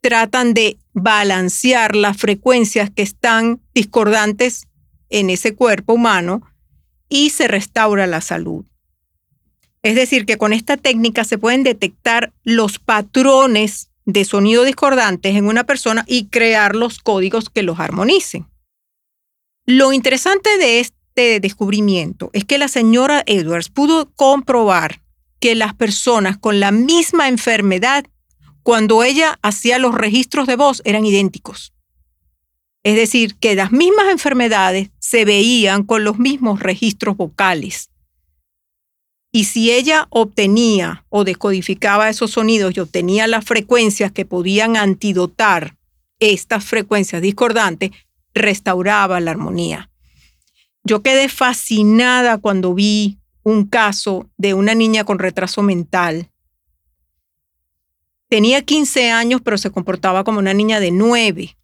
[0.00, 4.68] tratan de balancear las frecuencias que están discordantes
[5.10, 6.42] en ese cuerpo humano
[7.08, 8.64] y se restaura la salud.
[9.86, 15.46] Es decir, que con esta técnica se pueden detectar los patrones de sonido discordantes en
[15.46, 18.48] una persona y crear los códigos que los armonicen.
[19.64, 25.02] Lo interesante de este descubrimiento es que la señora Edwards pudo comprobar
[25.38, 28.06] que las personas con la misma enfermedad,
[28.64, 31.72] cuando ella hacía los registros de voz, eran idénticos.
[32.82, 37.88] Es decir, que las mismas enfermedades se veían con los mismos registros vocales.
[39.32, 45.76] Y si ella obtenía o descodificaba esos sonidos y obtenía las frecuencias que podían antidotar
[46.20, 47.90] estas frecuencias discordantes,
[48.34, 49.90] restauraba la armonía.
[50.84, 56.30] Yo quedé fascinada cuando vi un caso de una niña con retraso mental.
[58.28, 61.56] Tenía 15 años, pero se comportaba como una niña de 9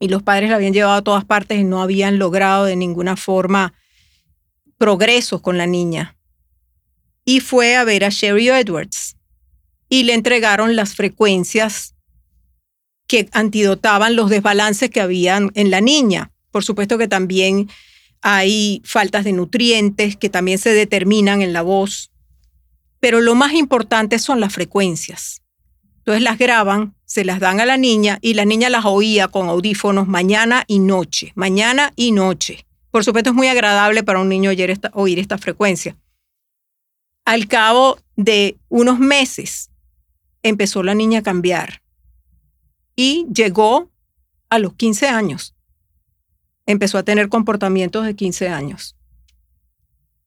[0.00, 3.16] y los padres la habían llevado a todas partes y no habían logrado de ninguna
[3.16, 3.74] forma
[4.78, 6.16] progresos con la niña.
[7.24, 9.16] Y fue a ver a Sherry Edwards
[9.88, 11.94] y le entregaron las frecuencias
[13.06, 16.30] que antidotaban los desbalances que habían en la niña.
[16.52, 17.68] Por supuesto que también
[18.22, 22.10] hay faltas de nutrientes que también se determinan en la voz,
[23.00, 25.42] pero lo más importante son las frecuencias.
[25.98, 29.48] Entonces las graban, se las dan a la niña y la niña las oía con
[29.48, 32.64] audífonos mañana y noche, mañana y noche.
[32.90, 35.96] Por supuesto es muy agradable para un niño oír esta, oír esta frecuencia.
[37.30, 39.70] Al cabo de unos meses
[40.42, 41.80] empezó la niña a cambiar
[42.96, 43.88] y llegó
[44.48, 45.54] a los 15 años.
[46.66, 48.96] Empezó a tener comportamientos de 15 años.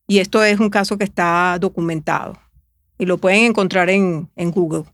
[0.07, 2.39] Y esto es un caso que está documentado
[2.97, 4.85] y lo pueden encontrar en, Google.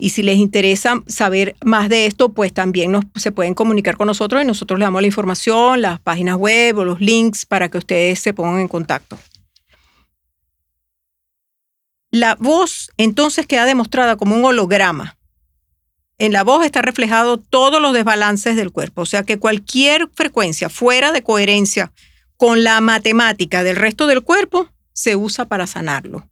[0.00, 4.42] Y si les interesa saber más de esto, pues también se pueden comunicar con nosotros
[4.42, 8.18] y nosotros les damos la información, las páginas web o los links para que ustedes
[8.18, 9.16] se pongan en contacto.
[12.10, 15.16] La voz entonces queda demostrada como un holograma.
[16.18, 20.68] En la voz está reflejado todos los desbalances del cuerpo, o sea que cualquier frecuencia
[20.68, 21.92] fuera de coherencia
[22.36, 26.28] con la matemática del resto del cuerpo se usa para sanarlo.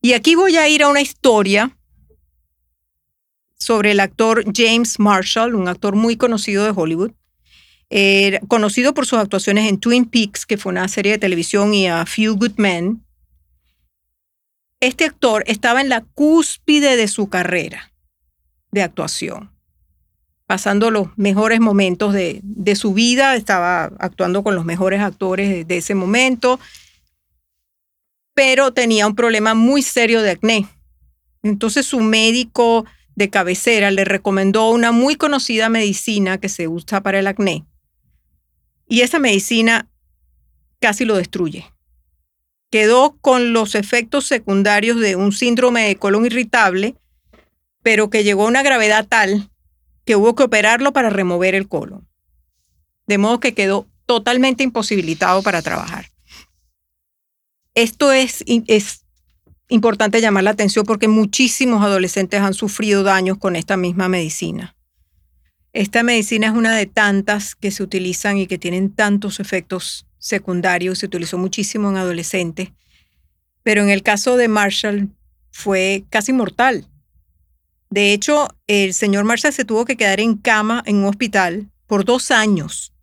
[0.00, 1.76] Y aquí voy a ir a una historia
[3.58, 7.12] sobre el actor James Marshall, un actor muy conocido de Hollywood,
[8.48, 12.04] conocido por sus actuaciones en Twin Peaks, que fue una serie de televisión, y a
[12.06, 13.04] Few Good Men.
[14.82, 17.92] Este actor estaba en la cúspide de su carrera
[18.72, 19.52] de actuación,
[20.48, 25.76] pasando los mejores momentos de, de su vida, estaba actuando con los mejores actores de
[25.76, 26.58] ese momento,
[28.34, 30.66] pero tenía un problema muy serio de acné.
[31.44, 37.20] Entonces su médico de cabecera le recomendó una muy conocida medicina que se usa para
[37.20, 37.64] el acné.
[38.88, 39.88] Y esa medicina
[40.80, 41.71] casi lo destruye.
[42.72, 46.96] Quedó con los efectos secundarios de un síndrome de colon irritable,
[47.82, 49.50] pero que llegó a una gravedad tal
[50.06, 52.08] que hubo que operarlo para remover el colon.
[53.06, 56.06] De modo que quedó totalmente imposibilitado para trabajar.
[57.74, 59.04] Esto es, es
[59.68, 64.74] importante llamar la atención porque muchísimos adolescentes han sufrido daños con esta misma medicina.
[65.74, 71.00] Esta medicina es una de tantas que se utilizan y que tienen tantos efectos secundarios.
[71.00, 72.70] Se utilizó muchísimo en adolescentes,
[73.62, 75.10] pero en el caso de Marshall
[75.50, 76.88] fue casi mortal.
[77.90, 82.06] De hecho, el señor Marshall se tuvo que quedar en cama en un hospital por
[82.06, 82.94] dos años.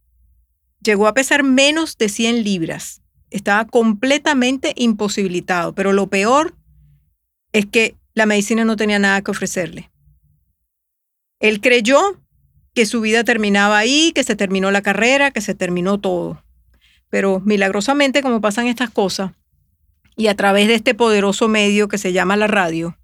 [0.82, 3.02] Llegó a pesar menos de 100 libras.
[3.30, 6.56] Estaba completamente imposibilitado, pero lo peor
[7.52, 9.92] es que la medicina no tenía nada que ofrecerle.
[11.40, 12.20] Él creyó
[12.74, 16.44] que su vida terminaba ahí, que se terminó la carrera, que se terminó todo.
[17.10, 19.32] Pero milagrosamente, como pasan estas cosas,
[20.16, 22.98] y a través de este poderoso medio que se llama la radio,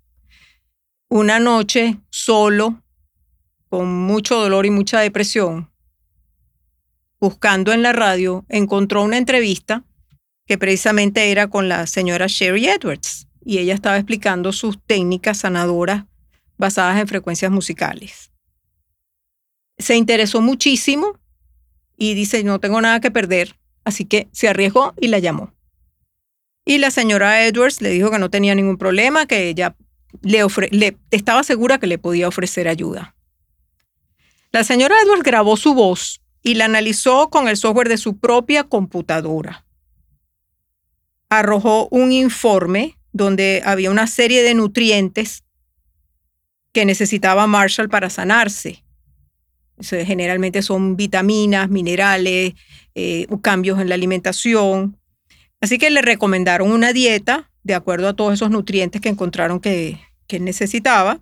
[1.09, 2.83] una noche solo,
[3.69, 5.71] con mucho dolor y mucha depresión,
[7.19, 9.83] buscando en la radio, encontró una entrevista
[10.45, 16.05] que precisamente era con la señora Sherry Edwards y ella estaba explicando sus técnicas sanadoras
[16.57, 18.31] basadas en frecuencias musicales.
[19.77, 21.19] Se interesó muchísimo
[21.97, 23.55] y dice, no tengo nada que perder,
[23.85, 25.53] así que se arriesgó y la llamó.
[26.65, 29.75] Y la señora Edwards le dijo que no tenía ningún problema, que ella
[30.21, 33.15] le, le estaba segura que le podía ofrecer ayuda.
[34.51, 38.63] La señora Edwards grabó su voz y la analizó con el software de su propia
[38.63, 39.65] computadora.
[41.29, 45.43] Arrojó un informe donde había una serie de nutrientes
[46.71, 48.83] que necesitaba Marshall para sanarse.
[49.79, 52.53] generalmente son vitaminas, minerales,
[52.95, 54.97] eh, cambios en la alimentación.
[55.61, 59.99] Así que le recomendaron una dieta de acuerdo a todos esos nutrientes que encontraron que,
[60.27, 61.21] que necesitaba.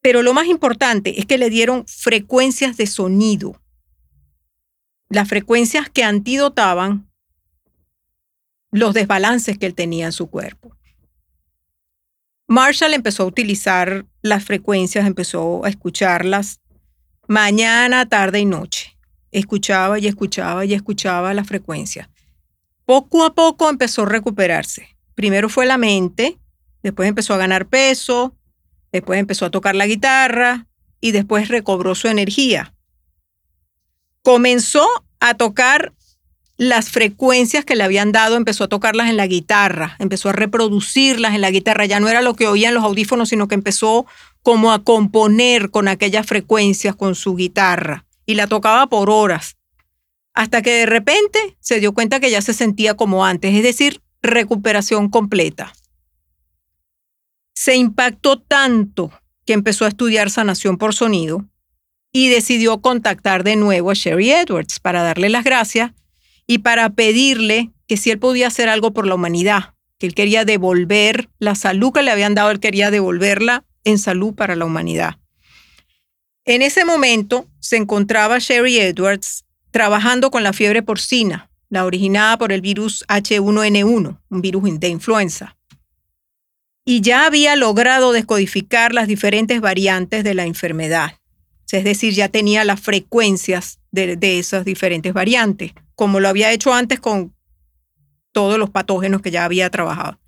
[0.00, 3.60] Pero lo más importante es que le dieron frecuencias de sonido.
[5.08, 7.08] Las frecuencias que antidotaban
[8.72, 10.74] los desbalances que él tenía en su cuerpo.
[12.48, 16.60] Marshall empezó a utilizar las frecuencias, empezó a escucharlas
[17.28, 18.91] mañana, tarde y noche.
[19.32, 22.08] Escuchaba y escuchaba y escuchaba las frecuencias.
[22.84, 24.94] Poco a poco empezó a recuperarse.
[25.14, 26.38] Primero fue la mente,
[26.82, 28.36] después empezó a ganar peso,
[28.92, 30.66] después empezó a tocar la guitarra
[31.00, 32.74] y después recobró su energía.
[34.22, 34.86] Comenzó
[35.18, 35.94] a tocar
[36.58, 41.34] las frecuencias que le habían dado, empezó a tocarlas en la guitarra, empezó a reproducirlas
[41.34, 44.04] en la guitarra, ya no era lo que oían los audífonos, sino que empezó
[44.42, 49.56] como a componer con aquellas frecuencias con su guitarra y la tocaba por horas,
[50.34, 54.00] hasta que de repente se dio cuenta que ya se sentía como antes, es decir,
[54.22, 55.72] recuperación completa.
[57.54, 59.12] Se impactó tanto
[59.44, 61.46] que empezó a estudiar sanación por sonido
[62.12, 65.92] y decidió contactar de nuevo a Sherry Edwards para darle las gracias
[66.46, 70.44] y para pedirle que si él podía hacer algo por la humanidad, que él quería
[70.44, 75.21] devolver la salud que le habían dado, él quería devolverla en salud para la humanidad.
[76.44, 82.52] En ese momento se encontraba Sherry Edwards trabajando con la fiebre porcina, la originada por
[82.52, 85.56] el virus H1N1, un virus de influenza.
[86.84, 91.18] Y ya había logrado descodificar las diferentes variantes de la enfermedad.
[91.70, 95.72] Es decir, ya tenía las frecuencias de, de esas diferentes variantes
[96.02, 97.32] como lo había hecho antes con
[98.32, 100.18] todos los patógenos que ya había trabajado.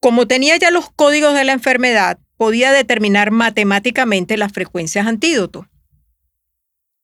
[0.00, 5.68] Como tenía ya los códigos de la enfermedad, podía determinar matemáticamente las frecuencias antídoto.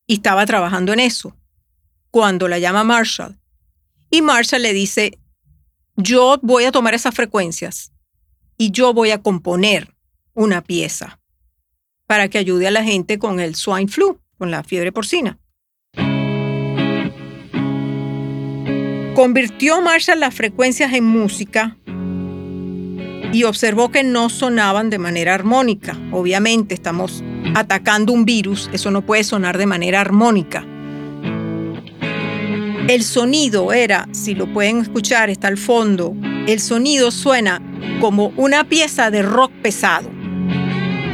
[0.07, 1.37] Y estaba trabajando en eso.
[2.11, 3.39] Cuando la llama Marshall.
[4.11, 5.19] Y Marshall le dice,
[5.97, 7.93] yo voy a tomar esas frecuencias
[8.59, 9.95] y yo voy a componer
[10.35, 11.21] una pieza
[12.07, 15.39] para que ayude a la gente con el swine flu, con la fiebre porcina.
[19.15, 21.77] Convirtió Marshall las frecuencias en música
[23.33, 25.97] y observó que no sonaban de manera armónica.
[26.13, 27.25] Obviamente estamos
[27.55, 30.65] atacando un virus, eso no puede sonar de manera armónica.
[32.89, 36.15] El sonido era, si lo pueden escuchar, está al fondo,
[36.47, 37.63] el sonido suena
[38.01, 40.11] como una pieza de rock pesado,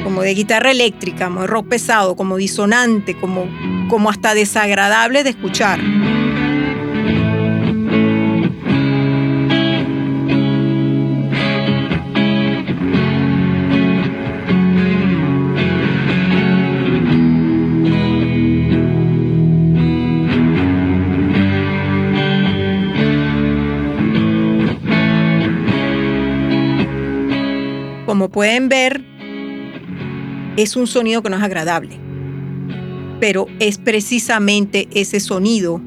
[0.03, 3.47] como de guitarra eléctrica, como de rock pesado, como disonante, como,
[3.89, 5.79] como hasta desagradable de escuchar.
[28.19, 29.05] Como pueden ver,
[30.57, 31.97] es un sonido que no es agradable,
[33.21, 35.81] pero es precisamente ese sonido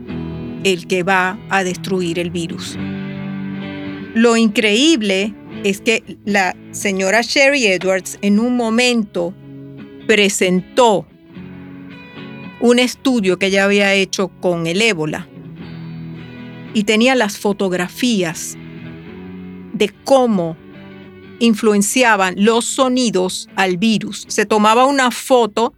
[0.64, 2.78] el que va a destruir el virus.
[4.14, 5.34] Lo increíble
[5.66, 9.34] es que la señora Sherry Edwards en un momento
[10.08, 11.06] presentó
[12.62, 15.28] un estudio que ella había hecho con el ébola
[16.74, 18.58] y tenía las fotografías
[19.74, 20.56] de cómo
[21.42, 24.26] influenciaban los sonidos al virus.
[24.28, 25.74] Se tomaba una foto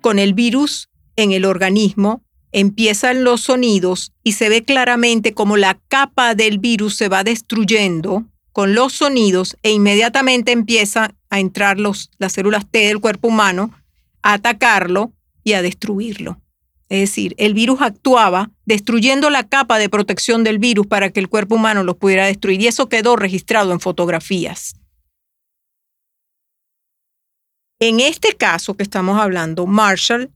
[0.00, 2.22] con el virus en el organismo,
[2.52, 8.26] empiezan los sonidos y se ve claramente como la capa del virus se va destruyendo
[8.52, 13.72] con los sonidos e inmediatamente empieza a entrar los, las células T del cuerpo humano
[14.22, 15.12] a atacarlo
[15.44, 16.40] y a destruirlo.
[16.88, 21.28] Es decir, el virus actuaba destruyendo la capa de protección del virus para que el
[21.28, 24.79] cuerpo humano los pudiera destruir y eso quedó registrado en fotografías.
[27.80, 30.30] En este caso que estamos hablando, Marshall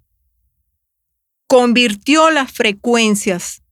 [1.47, 3.63] convirtió las frecuencias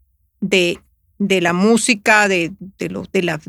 [0.41, 0.79] de,
[1.19, 3.41] de la música de, de la,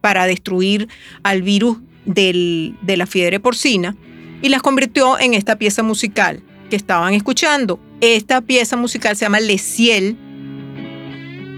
[0.00, 0.88] para destruir
[1.22, 3.94] al virus de la fiebre porcina
[4.40, 6.42] y las convirtió en esta pieza musical.
[6.70, 7.78] que estaban escuchando.
[8.00, 10.16] Esta pieza musical se llama Le Ciel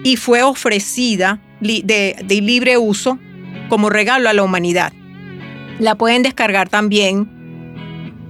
[0.03, 3.21] y fue ofrecida de, de libre uso
[3.69, 4.93] como regalo a la humanidad.
[5.79, 7.42] La pueden descargar también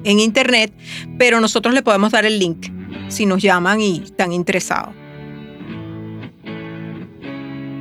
[0.05, 0.73] en internet,
[1.19, 2.69] pero nosotros le podemos dar el link
[3.09, 4.95] si nos llaman y están interesados.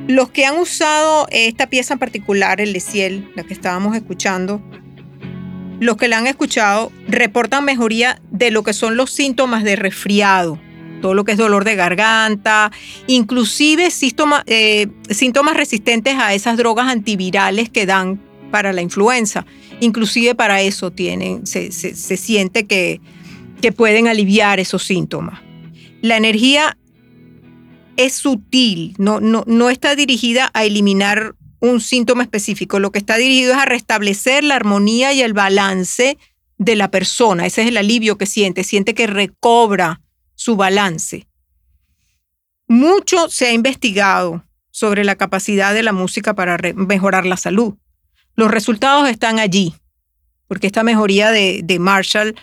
[0.08, 4.60] Los que han usado esta pieza en particular, el de Ciel, la que estábamos escuchando,
[5.80, 10.58] los que la han escuchado reportan mejoría de lo que son los síntomas de resfriado,
[11.00, 12.70] todo lo que es dolor de garganta,
[13.06, 13.88] inclusive
[14.46, 18.20] eh, síntomas resistentes a esas drogas antivirales que dan
[18.50, 19.46] para la influenza.
[19.82, 23.00] Inclusive para eso tienen, se, siente que,
[23.60, 25.40] que pueden aliviar esos síntomas.
[26.02, 26.78] La energía
[27.96, 33.16] es sutil, no, no, no está dirigida a eliminar un síntoma específico, lo que está
[33.16, 36.16] dirigido es a restablecer la armonía y el balance
[36.58, 37.44] de la persona.
[37.44, 40.00] Ese es el alivio que siente, siente que recobra
[40.36, 41.26] su balance.
[42.68, 47.74] Mucho se ha investigado sobre la capacidad de la música para mejorar la salud.
[48.34, 49.74] Los resultados están allí,
[50.48, 52.34] porque esta mejoría de, de Marshall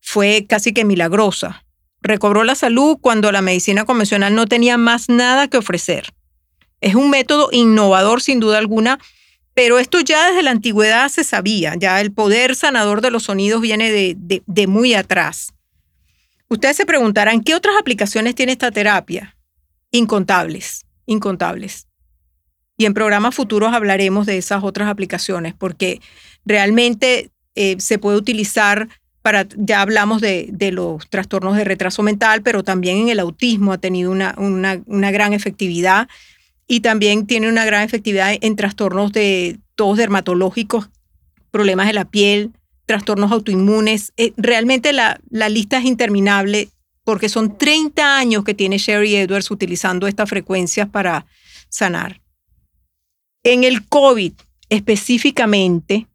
[0.00, 1.64] fue casi que milagrosa
[2.04, 6.12] recobró la salud cuando la medicina convencional no tenía más nada que ofrecer.
[6.80, 9.00] Es un método innovador sin duda alguna,
[9.54, 13.62] pero esto ya desde la antigüedad se sabía, ya el poder sanador de los sonidos
[13.62, 15.54] viene de, muy atrás.
[16.48, 19.34] Ustedes se preguntarán, ¿qué otras aplicaciones tiene esta terapia?
[19.90, 21.86] Incontables, incontables.
[22.76, 26.00] Y en programas futuros hablaremos de esas otras aplicaciones, porque
[26.44, 28.88] realmente eh, se puede utilizar
[29.56, 34.10] ya hablamos de, los trastornos de retraso mental, pero también en el autismo ha tenido
[34.10, 36.08] una, una, gran efectividad
[36.66, 40.90] y también tiene una gran efectividad en trastornos de todos dermatológicos,
[41.50, 42.52] problemas de la piel,
[42.84, 44.12] trastornos autoinmunes.
[44.18, 46.68] Eh, realmente la, la lista es interminable
[47.02, 51.24] porque son 30 años que tiene Sherry Edwards utilizando estas frecuencias para
[51.70, 52.20] sanar.
[53.44, 54.32] En el COVID
[54.70, 56.06] específicamente,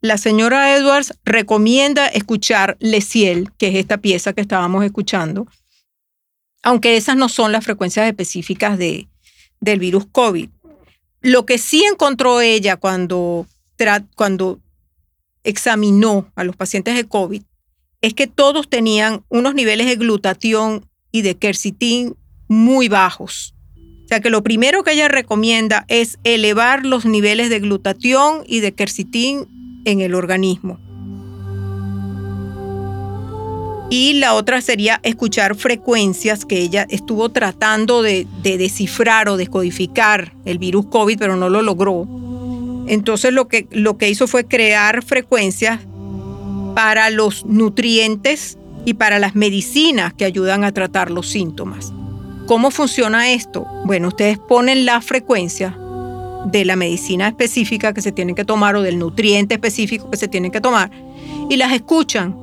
[0.00, 5.46] la señora Edwards recomienda escuchar Leciel, que es esta pieza que estábamos escuchando,
[6.62, 9.06] aunque esas no son las frecuencias específicas de,
[9.60, 10.48] del virus COVID.
[11.20, 13.46] Lo que sí encontró ella cuando,
[14.14, 14.58] cuando
[15.44, 17.42] examinó a los pacientes de COVID
[18.00, 22.16] es que todos tenían unos niveles de glutatión y de quercitín
[22.48, 23.55] muy bajos.
[24.06, 28.60] O sea que lo primero que ella recomienda es elevar los niveles de glutatión y
[28.60, 29.48] de quercitín
[29.84, 30.78] en el organismo.
[33.90, 40.58] Y la otra sería escuchar frecuencias que ella estuvo tratando de, descifrar o descodificar el
[40.58, 42.06] virus COVID, pero no lo logró.
[42.86, 45.80] Entonces lo que, lo que hizo fue crear frecuencias
[46.76, 51.92] para los nutrientes y para las medicinas que ayudan a tratar los síntomas.
[52.46, 53.66] ¿Cómo funciona esto?
[53.84, 55.76] Bueno, ustedes ponen la frecuencia
[56.46, 60.28] de la medicina específica que se tienen que tomar o del nutriente específico que se
[60.28, 60.92] tienen que tomar
[61.50, 62.36] y las escuchan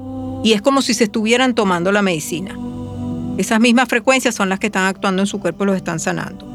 [0.44, 2.54] y es como si se estuvieran tomando la medicina.
[3.38, 6.46] Esas mismas frecuencias son las que están actuando en su cuerpo y los están sanando.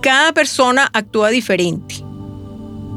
[0.00, 1.96] Cada persona actúa diferente.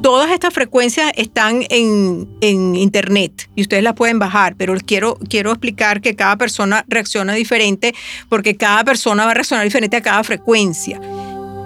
[0.02, 5.52] Todas estas frecuencias están en, en, internet y ustedes las pueden bajar, pero quiero, quiero
[5.52, 7.96] explicar que cada persona reacciona diferente
[8.30, 11.02] porque cada persona va a reaccionar diferente a cada frecuencia.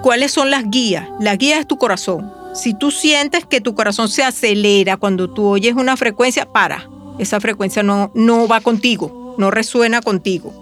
[0.02, 1.06] ¿Cuáles son las guías?
[1.20, 2.32] La guía es tu corazón.
[2.54, 6.88] Si tú sientes que tu corazón se acelera cuando tú oyes una frecuencia, para.
[7.18, 10.52] Esa frecuencia no, no va contigo, no resuena contigo.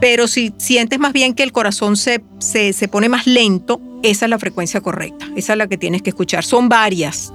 [0.00, 3.80] Pero si sientes más bien que el corazón se, se, pone más lento,
[4.10, 5.26] esa es la frecuencia correcta.
[5.36, 6.44] Esa es la que tienes que escuchar.
[6.44, 7.32] Son varias.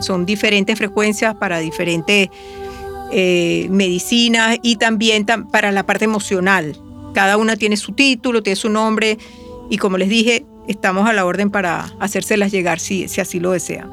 [0.00, 2.28] Son diferentes frecuencias para diferentes
[3.12, 6.76] eh, medicinas y también para la parte emocional.
[7.14, 9.18] Cada una tiene su título, tiene su nombre
[9.68, 13.90] y como les dije, estamos a la orden para hacérselas llegar si, así lo desean.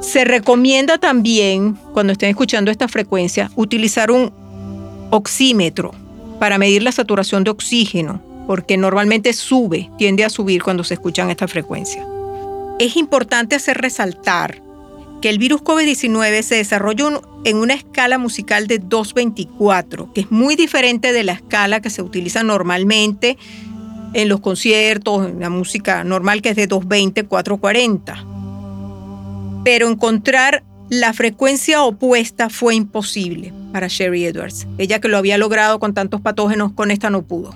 [0.00, 4.32] Se recomienda también, cuando estén escuchando esta frecuencia, utilizar un
[5.10, 5.92] oxímetro
[6.38, 11.30] para medir la saturación de oxígeno, porque normalmente sube, tiende a subir cuando se escuchan
[11.30, 12.04] esta frecuencia.
[12.80, 14.60] Es importante hacer resaltar
[15.22, 20.56] que el virus COVID-19 se desarrolló en una escala musical de 224, que es muy
[20.56, 23.38] diferente de la escala que se utiliza normalmente
[24.14, 28.26] en los conciertos, en la música normal que es de 220, 440.
[29.62, 34.66] Pero encontrar la frecuencia opuesta fue imposible para Sherry Edwards.
[34.76, 37.54] Ella que lo había logrado con tantos patógenos, con esta no pudo.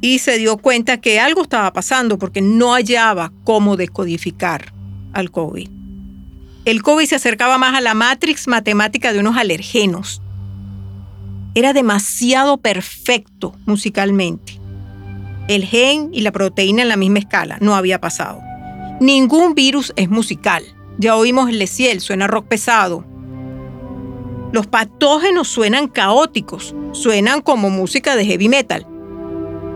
[0.00, 4.72] Y se dio cuenta que algo estaba pasando porque no hallaba cómo descodificar
[5.12, 5.68] al COVID.
[6.64, 10.22] El COVID se acercaba más a la matrix matemática de unos alergenos
[11.54, 14.60] era demasiado perfecto musicalmente.
[15.48, 18.40] El gen y la proteína en la misma escala, no había pasado.
[19.00, 20.62] Ningún virus es musical.
[20.98, 23.04] Ya oímos el Leciel, suena rock pesado.
[24.52, 28.86] Los patógenos suenan caóticos, suenan como música de heavy metal.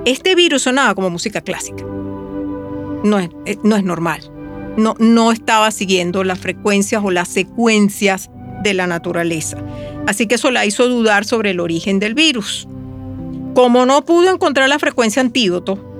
[0.04, 1.82] Este virus sonaba como música clásica.
[1.82, 4.20] No es, eh, no es normal.
[4.76, 8.30] No, no estaba siguiendo las frecuencias o las secuencias
[8.62, 9.58] de la naturaleza.
[10.06, 12.68] Así que eso la hizo dudar sobre el origen del virus.
[13.54, 15.93] Como no pudo encontrar la frecuencia antídoto,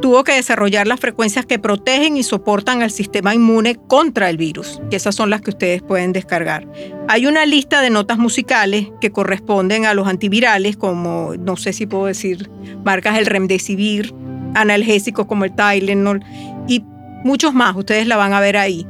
[0.00, 4.80] tuvo que desarrollar las frecuencias que protegen y soportan al sistema inmune contra el virus,
[4.90, 6.66] que esas son las que ustedes pueden descargar.
[7.08, 11.86] Hay una lista de notas musicales que corresponden a los antivirales, como no sé si
[11.86, 12.50] puedo decir
[12.84, 14.14] marcas el Remdesivir,
[14.54, 16.24] analgésicos como el Tylenol
[16.66, 16.82] y
[17.24, 18.86] muchos más, ustedes la van a ver ahí.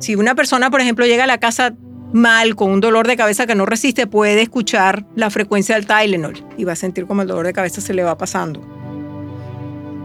[0.00, 1.74] Si una persona, por ejemplo, llega a la casa
[2.12, 6.44] mal, con un dolor de cabeza que no resiste, puede escuchar la frecuencia del Tylenol
[6.56, 8.77] y va a sentir como el dolor de cabeza se le va pasando.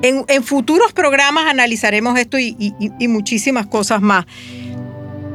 [0.03, 4.25] En, futuros programas analizaremos esto y, y muchísimas cosas más.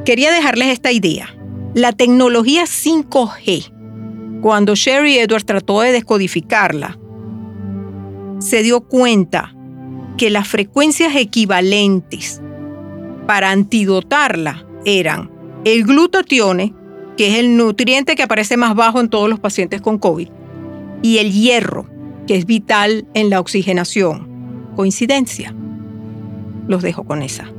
[0.05, 1.35] Quería dejarles esta idea.
[1.73, 6.97] La tecnología 5G, cuando Sherry Edwards trató de descodificarla,
[8.39, 9.55] se dio cuenta
[10.17, 12.41] que las frecuencias equivalentes
[13.25, 15.31] para antidotarla eran
[15.65, 16.73] el glutatione,
[17.17, 20.29] que es el nutriente que aparece más bajo en todos los pacientes con COVID,
[21.01, 21.87] y el hierro,
[22.27, 24.38] que es vital en la oxigenación.
[24.79, 25.53] ¿Coincidencia?
[26.69, 27.51] Los dejo con esa.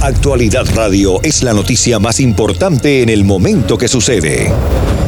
[0.00, 4.52] Actualidad Radio es la noticia más importante en el momento que sucede.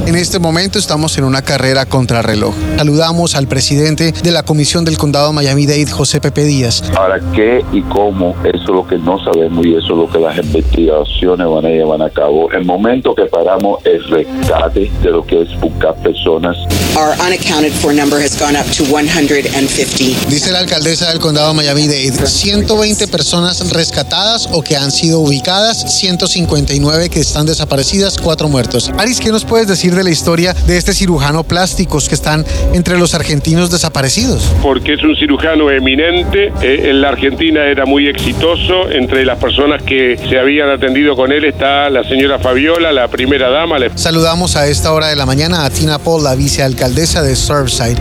[0.04, 2.54] En este momento estamos en una carrera contra reloj.
[2.76, 6.82] Saludamos al presidente de la Comisión del Condado Miami-Dade, José Pepe Díaz.
[6.96, 8.34] Ahora, ¿qué y cómo?
[8.42, 11.68] Eso es lo que no sabemos y eso es lo que las investigaciones van a
[11.68, 12.50] llevar a cabo.
[12.50, 16.56] El momento que paramos el rescate de lo que es buscar personas.
[16.96, 20.28] Our unaccounted for number has gone up to 150.
[20.28, 27.08] Dice la alcaldesa del Condado Miami-Dade, 120 personas rescatadas o que han sido ubicadas, 159
[27.08, 28.90] que están desaparecidas, 4 muertos.
[28.98, 32.98] Aris, ¿qué nos puedes decir de la historia de este cirujano plásticos que están entre
[32.98, 34.52] los argentinos desaparecidos?
[34.62, 39.82] Porque es un cirujano eminente, eh, en la Argentina era muy exitoso, entre las personas
[39.82, 43.76] que se habían atendido con él está la señora Fabiola, la primera dama.
[43.94, 47.98] Saludamos a esta hora de la mañana a Tina Paul, la vicealcaldesa de Surfside.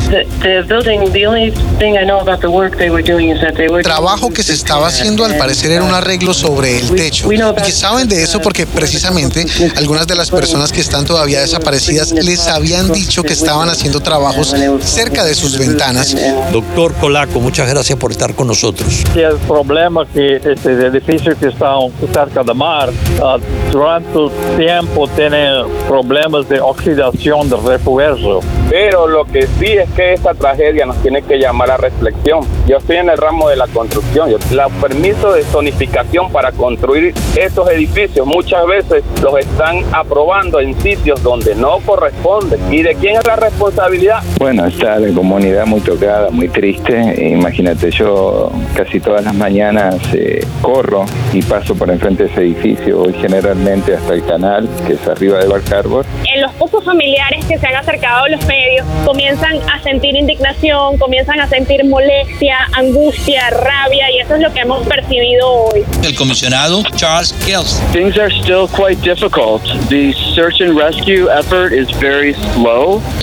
[3.84, 7.32] Trabajo que se estaba haciendo al parecer era un arreglo sobre el techo.
[7.32, 11.81] Y que saben de eso porque precisamente algunas de las personas que están todavía desaparecidas
[11.90, 16.16] les habían dicho que estaban haciendo trabajos cerca de sus ventanas.
[16.52, 19.04] Doctor Colaco, muchas gracias por estar con nosotros.
[19.16, 21.76] El problema que este edificio que está
[22.14, 24.20] cerca del mar, uh, durante
[24.58, 28.42] tiempo tiene problemas de oxidación de refuerzo.
[28.70, 32.46] Pero lo que sí es que esta tragedia nos tiene que llamar a reflexión.
[32.68, 34.34] Yo estoy en el ramo de la construcción.
[34.52, 41.22] La permiso de zonificación para construir estos edificios muchas veces los están aprobando en sitios
[41.22, 42.58] donde no corresponde.
[42.70, 44.24] ¿Y de quién es la responsabilidad?
[44.38, 47.30] Bueno, está la comunidad muy tocada, muy triste.
[47.30, 53.00] Imagínate, yo casi todas las mañanas eh, corro y paso por enfrente de ese edificio,
[53.00, 56.06] voy generalmente hasta el canal, que es arriba de Bar Harbor.
[56.34, 60.98] En los pocos familiares que se han acercado a los medios comienzan a sentir indignación,
[60.98, 65.84] comienzan a sentir molestia, angustia, rabia, y eso es lo que hemos percibido hoy.
[66.04, 67.82] El comisionado Charles Kells.
[67.92, 69.62] Things are still quite difficult.
[69.90, 71.61] The search and rescue effort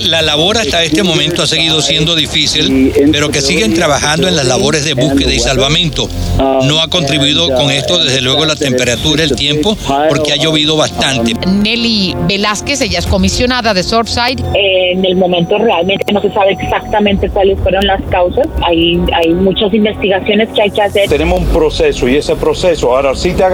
[0.05, 4.47] La labor hasta este momento ha seguido siendo difícil, pero que siguen trabajando en las
[4.47, 6.09] labores de búsqueda y salvamento.
[6.39, 9.76] No ha contribuido con esto, desde luego, la temperatura, el tiempo,
[10.09, 11.34] porque ha llovido bastante.
[11.47, 14.43] Nelly Velázquez, ella es comisionada de Surfside.
[14.55, 18.47] en el momento realmente no se sabe exactamente cuáles fueron las causas.
[18.66, 21.09] Hay, hay muchas investigaciones que hay que hacer.
[21.09, 23.45] Tenemos un proceso y ese proceso, ahora sí te,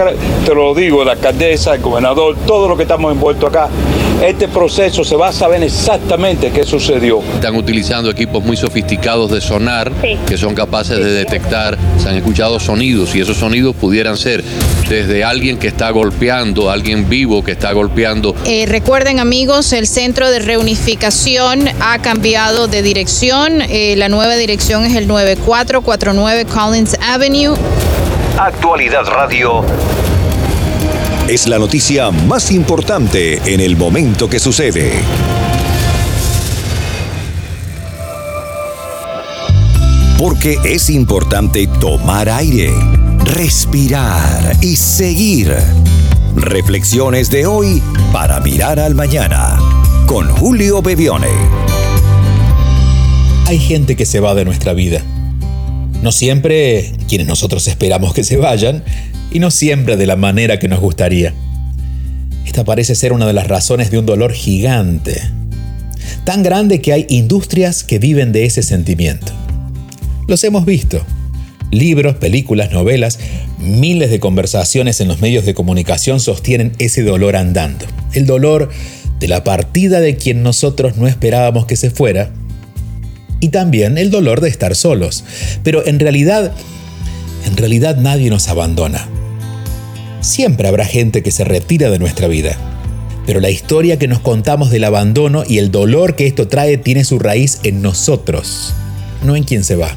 [0.45, 3.69] te lo digo, la alcaldesa, el gobernador, todo lo que estamos envueltos acá,
[4.23, 7.21] este proceso se va a saber exactamente qué sucedió.
[7.35, 9.93] Están utilizando equipos muy sofisticados de sonar
[10.27, 14.43] que son capaces de detectar, se han escuchado sonidos y esos sonidos pudieran ser
[14.89, 18.35] desde alguien que está golpeando, alguien vivo que está golpeando.
[18.47, 23.63] Eh, recuerden amigos, el centro de reunificación ha cambiado de dirección.
[23.63, 27.57] Eh, la nueva dirección es el 9449 Collins Avenue.
[28.39, 29.65] Actualidad Radio
[31.29, 34.93] es la noticia más importante en el momento que sucede.
[40.19, 42.73] Porque es importante tomar aire,
[43.25, 45.55] respirar y seguir.
[46.37, 49.59] Reflexiones de hoy para mirar al mañana
[50.07, 51.29] con Julio Bebione.
[53.47, 55.03] Hay gente que se va de nuestra vida.
[56.05, 58.85] No siempre quienes nosotros esperamos que se vayan,
[59.33, 61.33] y no siempre de la manera que nos gustaría.
[62.45, 65.19] Esta parece ser una de las razones de un dolor gigante,
[66.27, 69.33] tan grande que hay industrias que viven de ese sentimiento.
[70.29, 71.03] Los hemos visto.
[71.71, 73.19] Libros, películas, novelas,
[73.59, 77.87] miles de conversaciones en los medios de comunicación sostienen ese dolor andando.
[78.13, 78.69] El dolor
[79.21, 82.31] de la partida de quien nosotros no esperábamos que se fuera
[83.45, 85.23] y también el dolor de estar solos.
[85.63, 86.53] Pero en realidad,
[87.47, 89.07] en realidad nadie nos abandona.
[90.23, 92.57] Siempre habrá gente que se retira de nuestra vida.
[93.27, 97.05] Pero la historia que nos contamos del abandono y el dolor que esto trae tiene
[97.05, 98.73] su raíz en nosotros,
[99.23, 99.91] no en quien se va.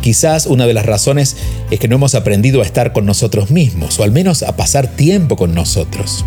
[0.00, 1.36] Quizás una de las razones
[1.70, 4.88] es que no hemos aprendido a estar con nosotros mismos, o al menos a pasar
[4.88, 6.24] tiempo con nosotros.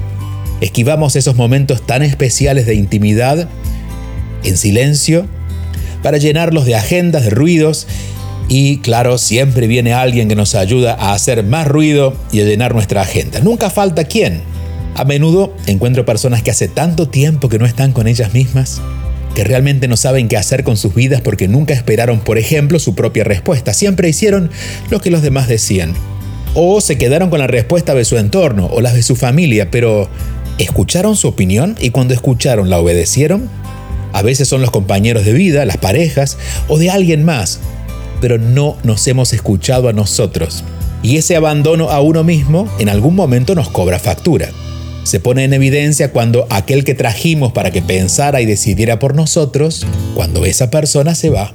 [0.61, 3.49] Esquivamos esos momentos tan especiales de intimidad,
[4.43, 5.27] en silencio,
[6.03, 7.87] para llenarlos de agendas, de ruidos
[8.53, 12.73] y claro, siempre viene alguien que nos ayuda a hacer más ruido y a llenar
[12.73, 13.39] nuestra agenda.
[13.39, 14.41] Nunca falta quién.
[14.95, 18.81] A menudo encuentro personas que hace tanto tiempo que no están con ellas mismas,
[19.35, 22.93] que realmente no saben qué hacer con sus vidas porque nunca esperaron, por ejemplo, su
[22.93, 23.73] propia respuesta.
[23.73, 24.51] Siempre hicieron
[24.89, 25.93] lo que los demás decían.
[26.53, 30.09] O se quedaron con la respuesta de su entorno o las de su familia, pero
[30.57, 33.49] ¿escucharon su opinión y cuando escucharon la obedecieron?
[34.13, 36.37] A veces son los compañeros de vida, las parejas
[36.67, 37.59] o de alguien más
[38.21, 40.63] pero no nos hemos escuchado a nosotros.
[41.03, 44.49] Y ese abandono a uno mismo en algún momento nos cobra factura.
[45.03, 49.85] Se pone en evidencia cuando aquel que trajimos para que pensara y decidiera por nosotros,
[50.13, 51.53] cuando esa persona se va.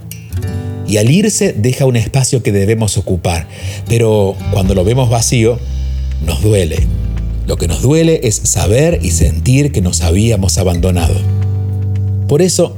[0.88, 3.46] Y al irse deja un espacio que debemos ocupar,
[3.88, 5.60] pero cuando lo vemos vacío,
[6.24, 6.86] nos duele.
[7.46, 11.14] Lo que nos duele es saber y sentir que nos habíamos abandonado.
[12.28, 12.76] Por eso,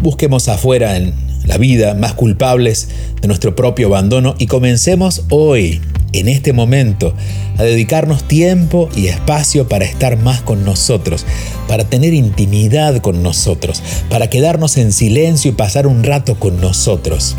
[0.00, 1.12] busquemos afuera en
[1.44, 2.88] la vida más culpables
[3.20, 5.80] de nuestro propio abandono y comencemos hoy,
[6.12, 7.12] en este momento,
[7.58, 11.26] a dedicarnos tiempo y espacio para estar más con nosotros,
[11.66, 17.36] para tener intimidad con nosotros, para quedarnos en silencio y pasar un rato con nosotros,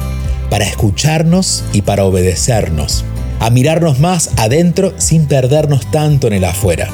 [0.49, 3.05] para escucharnos y para obedecernos,
[3.39, 6.89] a mirarnos más adentro sin perdernos tanto en el afuera,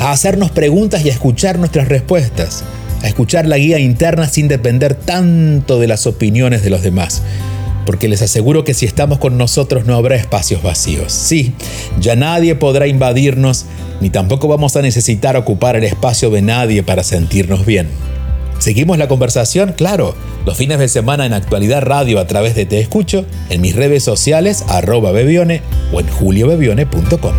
[0.00, 2.64] a hacernos preguntas y a escuchar nuestras respuestas
[3.02, 7.22] a escuchar la guía interna sin depender tanto de las opiniones de los demás.
[7.84, 11.12] Porque les aseguro que si estamos con nosotros no habrá espacios vacíos.
[11.12, 11.54] Sí,
[12.00, 13.66] ya nadie podrá invadirnos,
[14.00, 17.88] ni tampoco vamos a necesitar ocupar el espacio de nadie para sentirnos bien.
[18.58, 20.14] Seguimos la conversación, claro,
[20.46, 24.02] los fines de semana en Actualidad Radio a través de Te Escucho, en mis redes
[24.02, 27.34] sociales, arroba bebione o en juliobebione.com.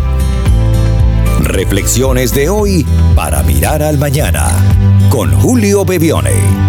[1.42, 4.77] Reflexiones de hoy para mirar al mañana
[5.08, 6.67] con Julio Bebione.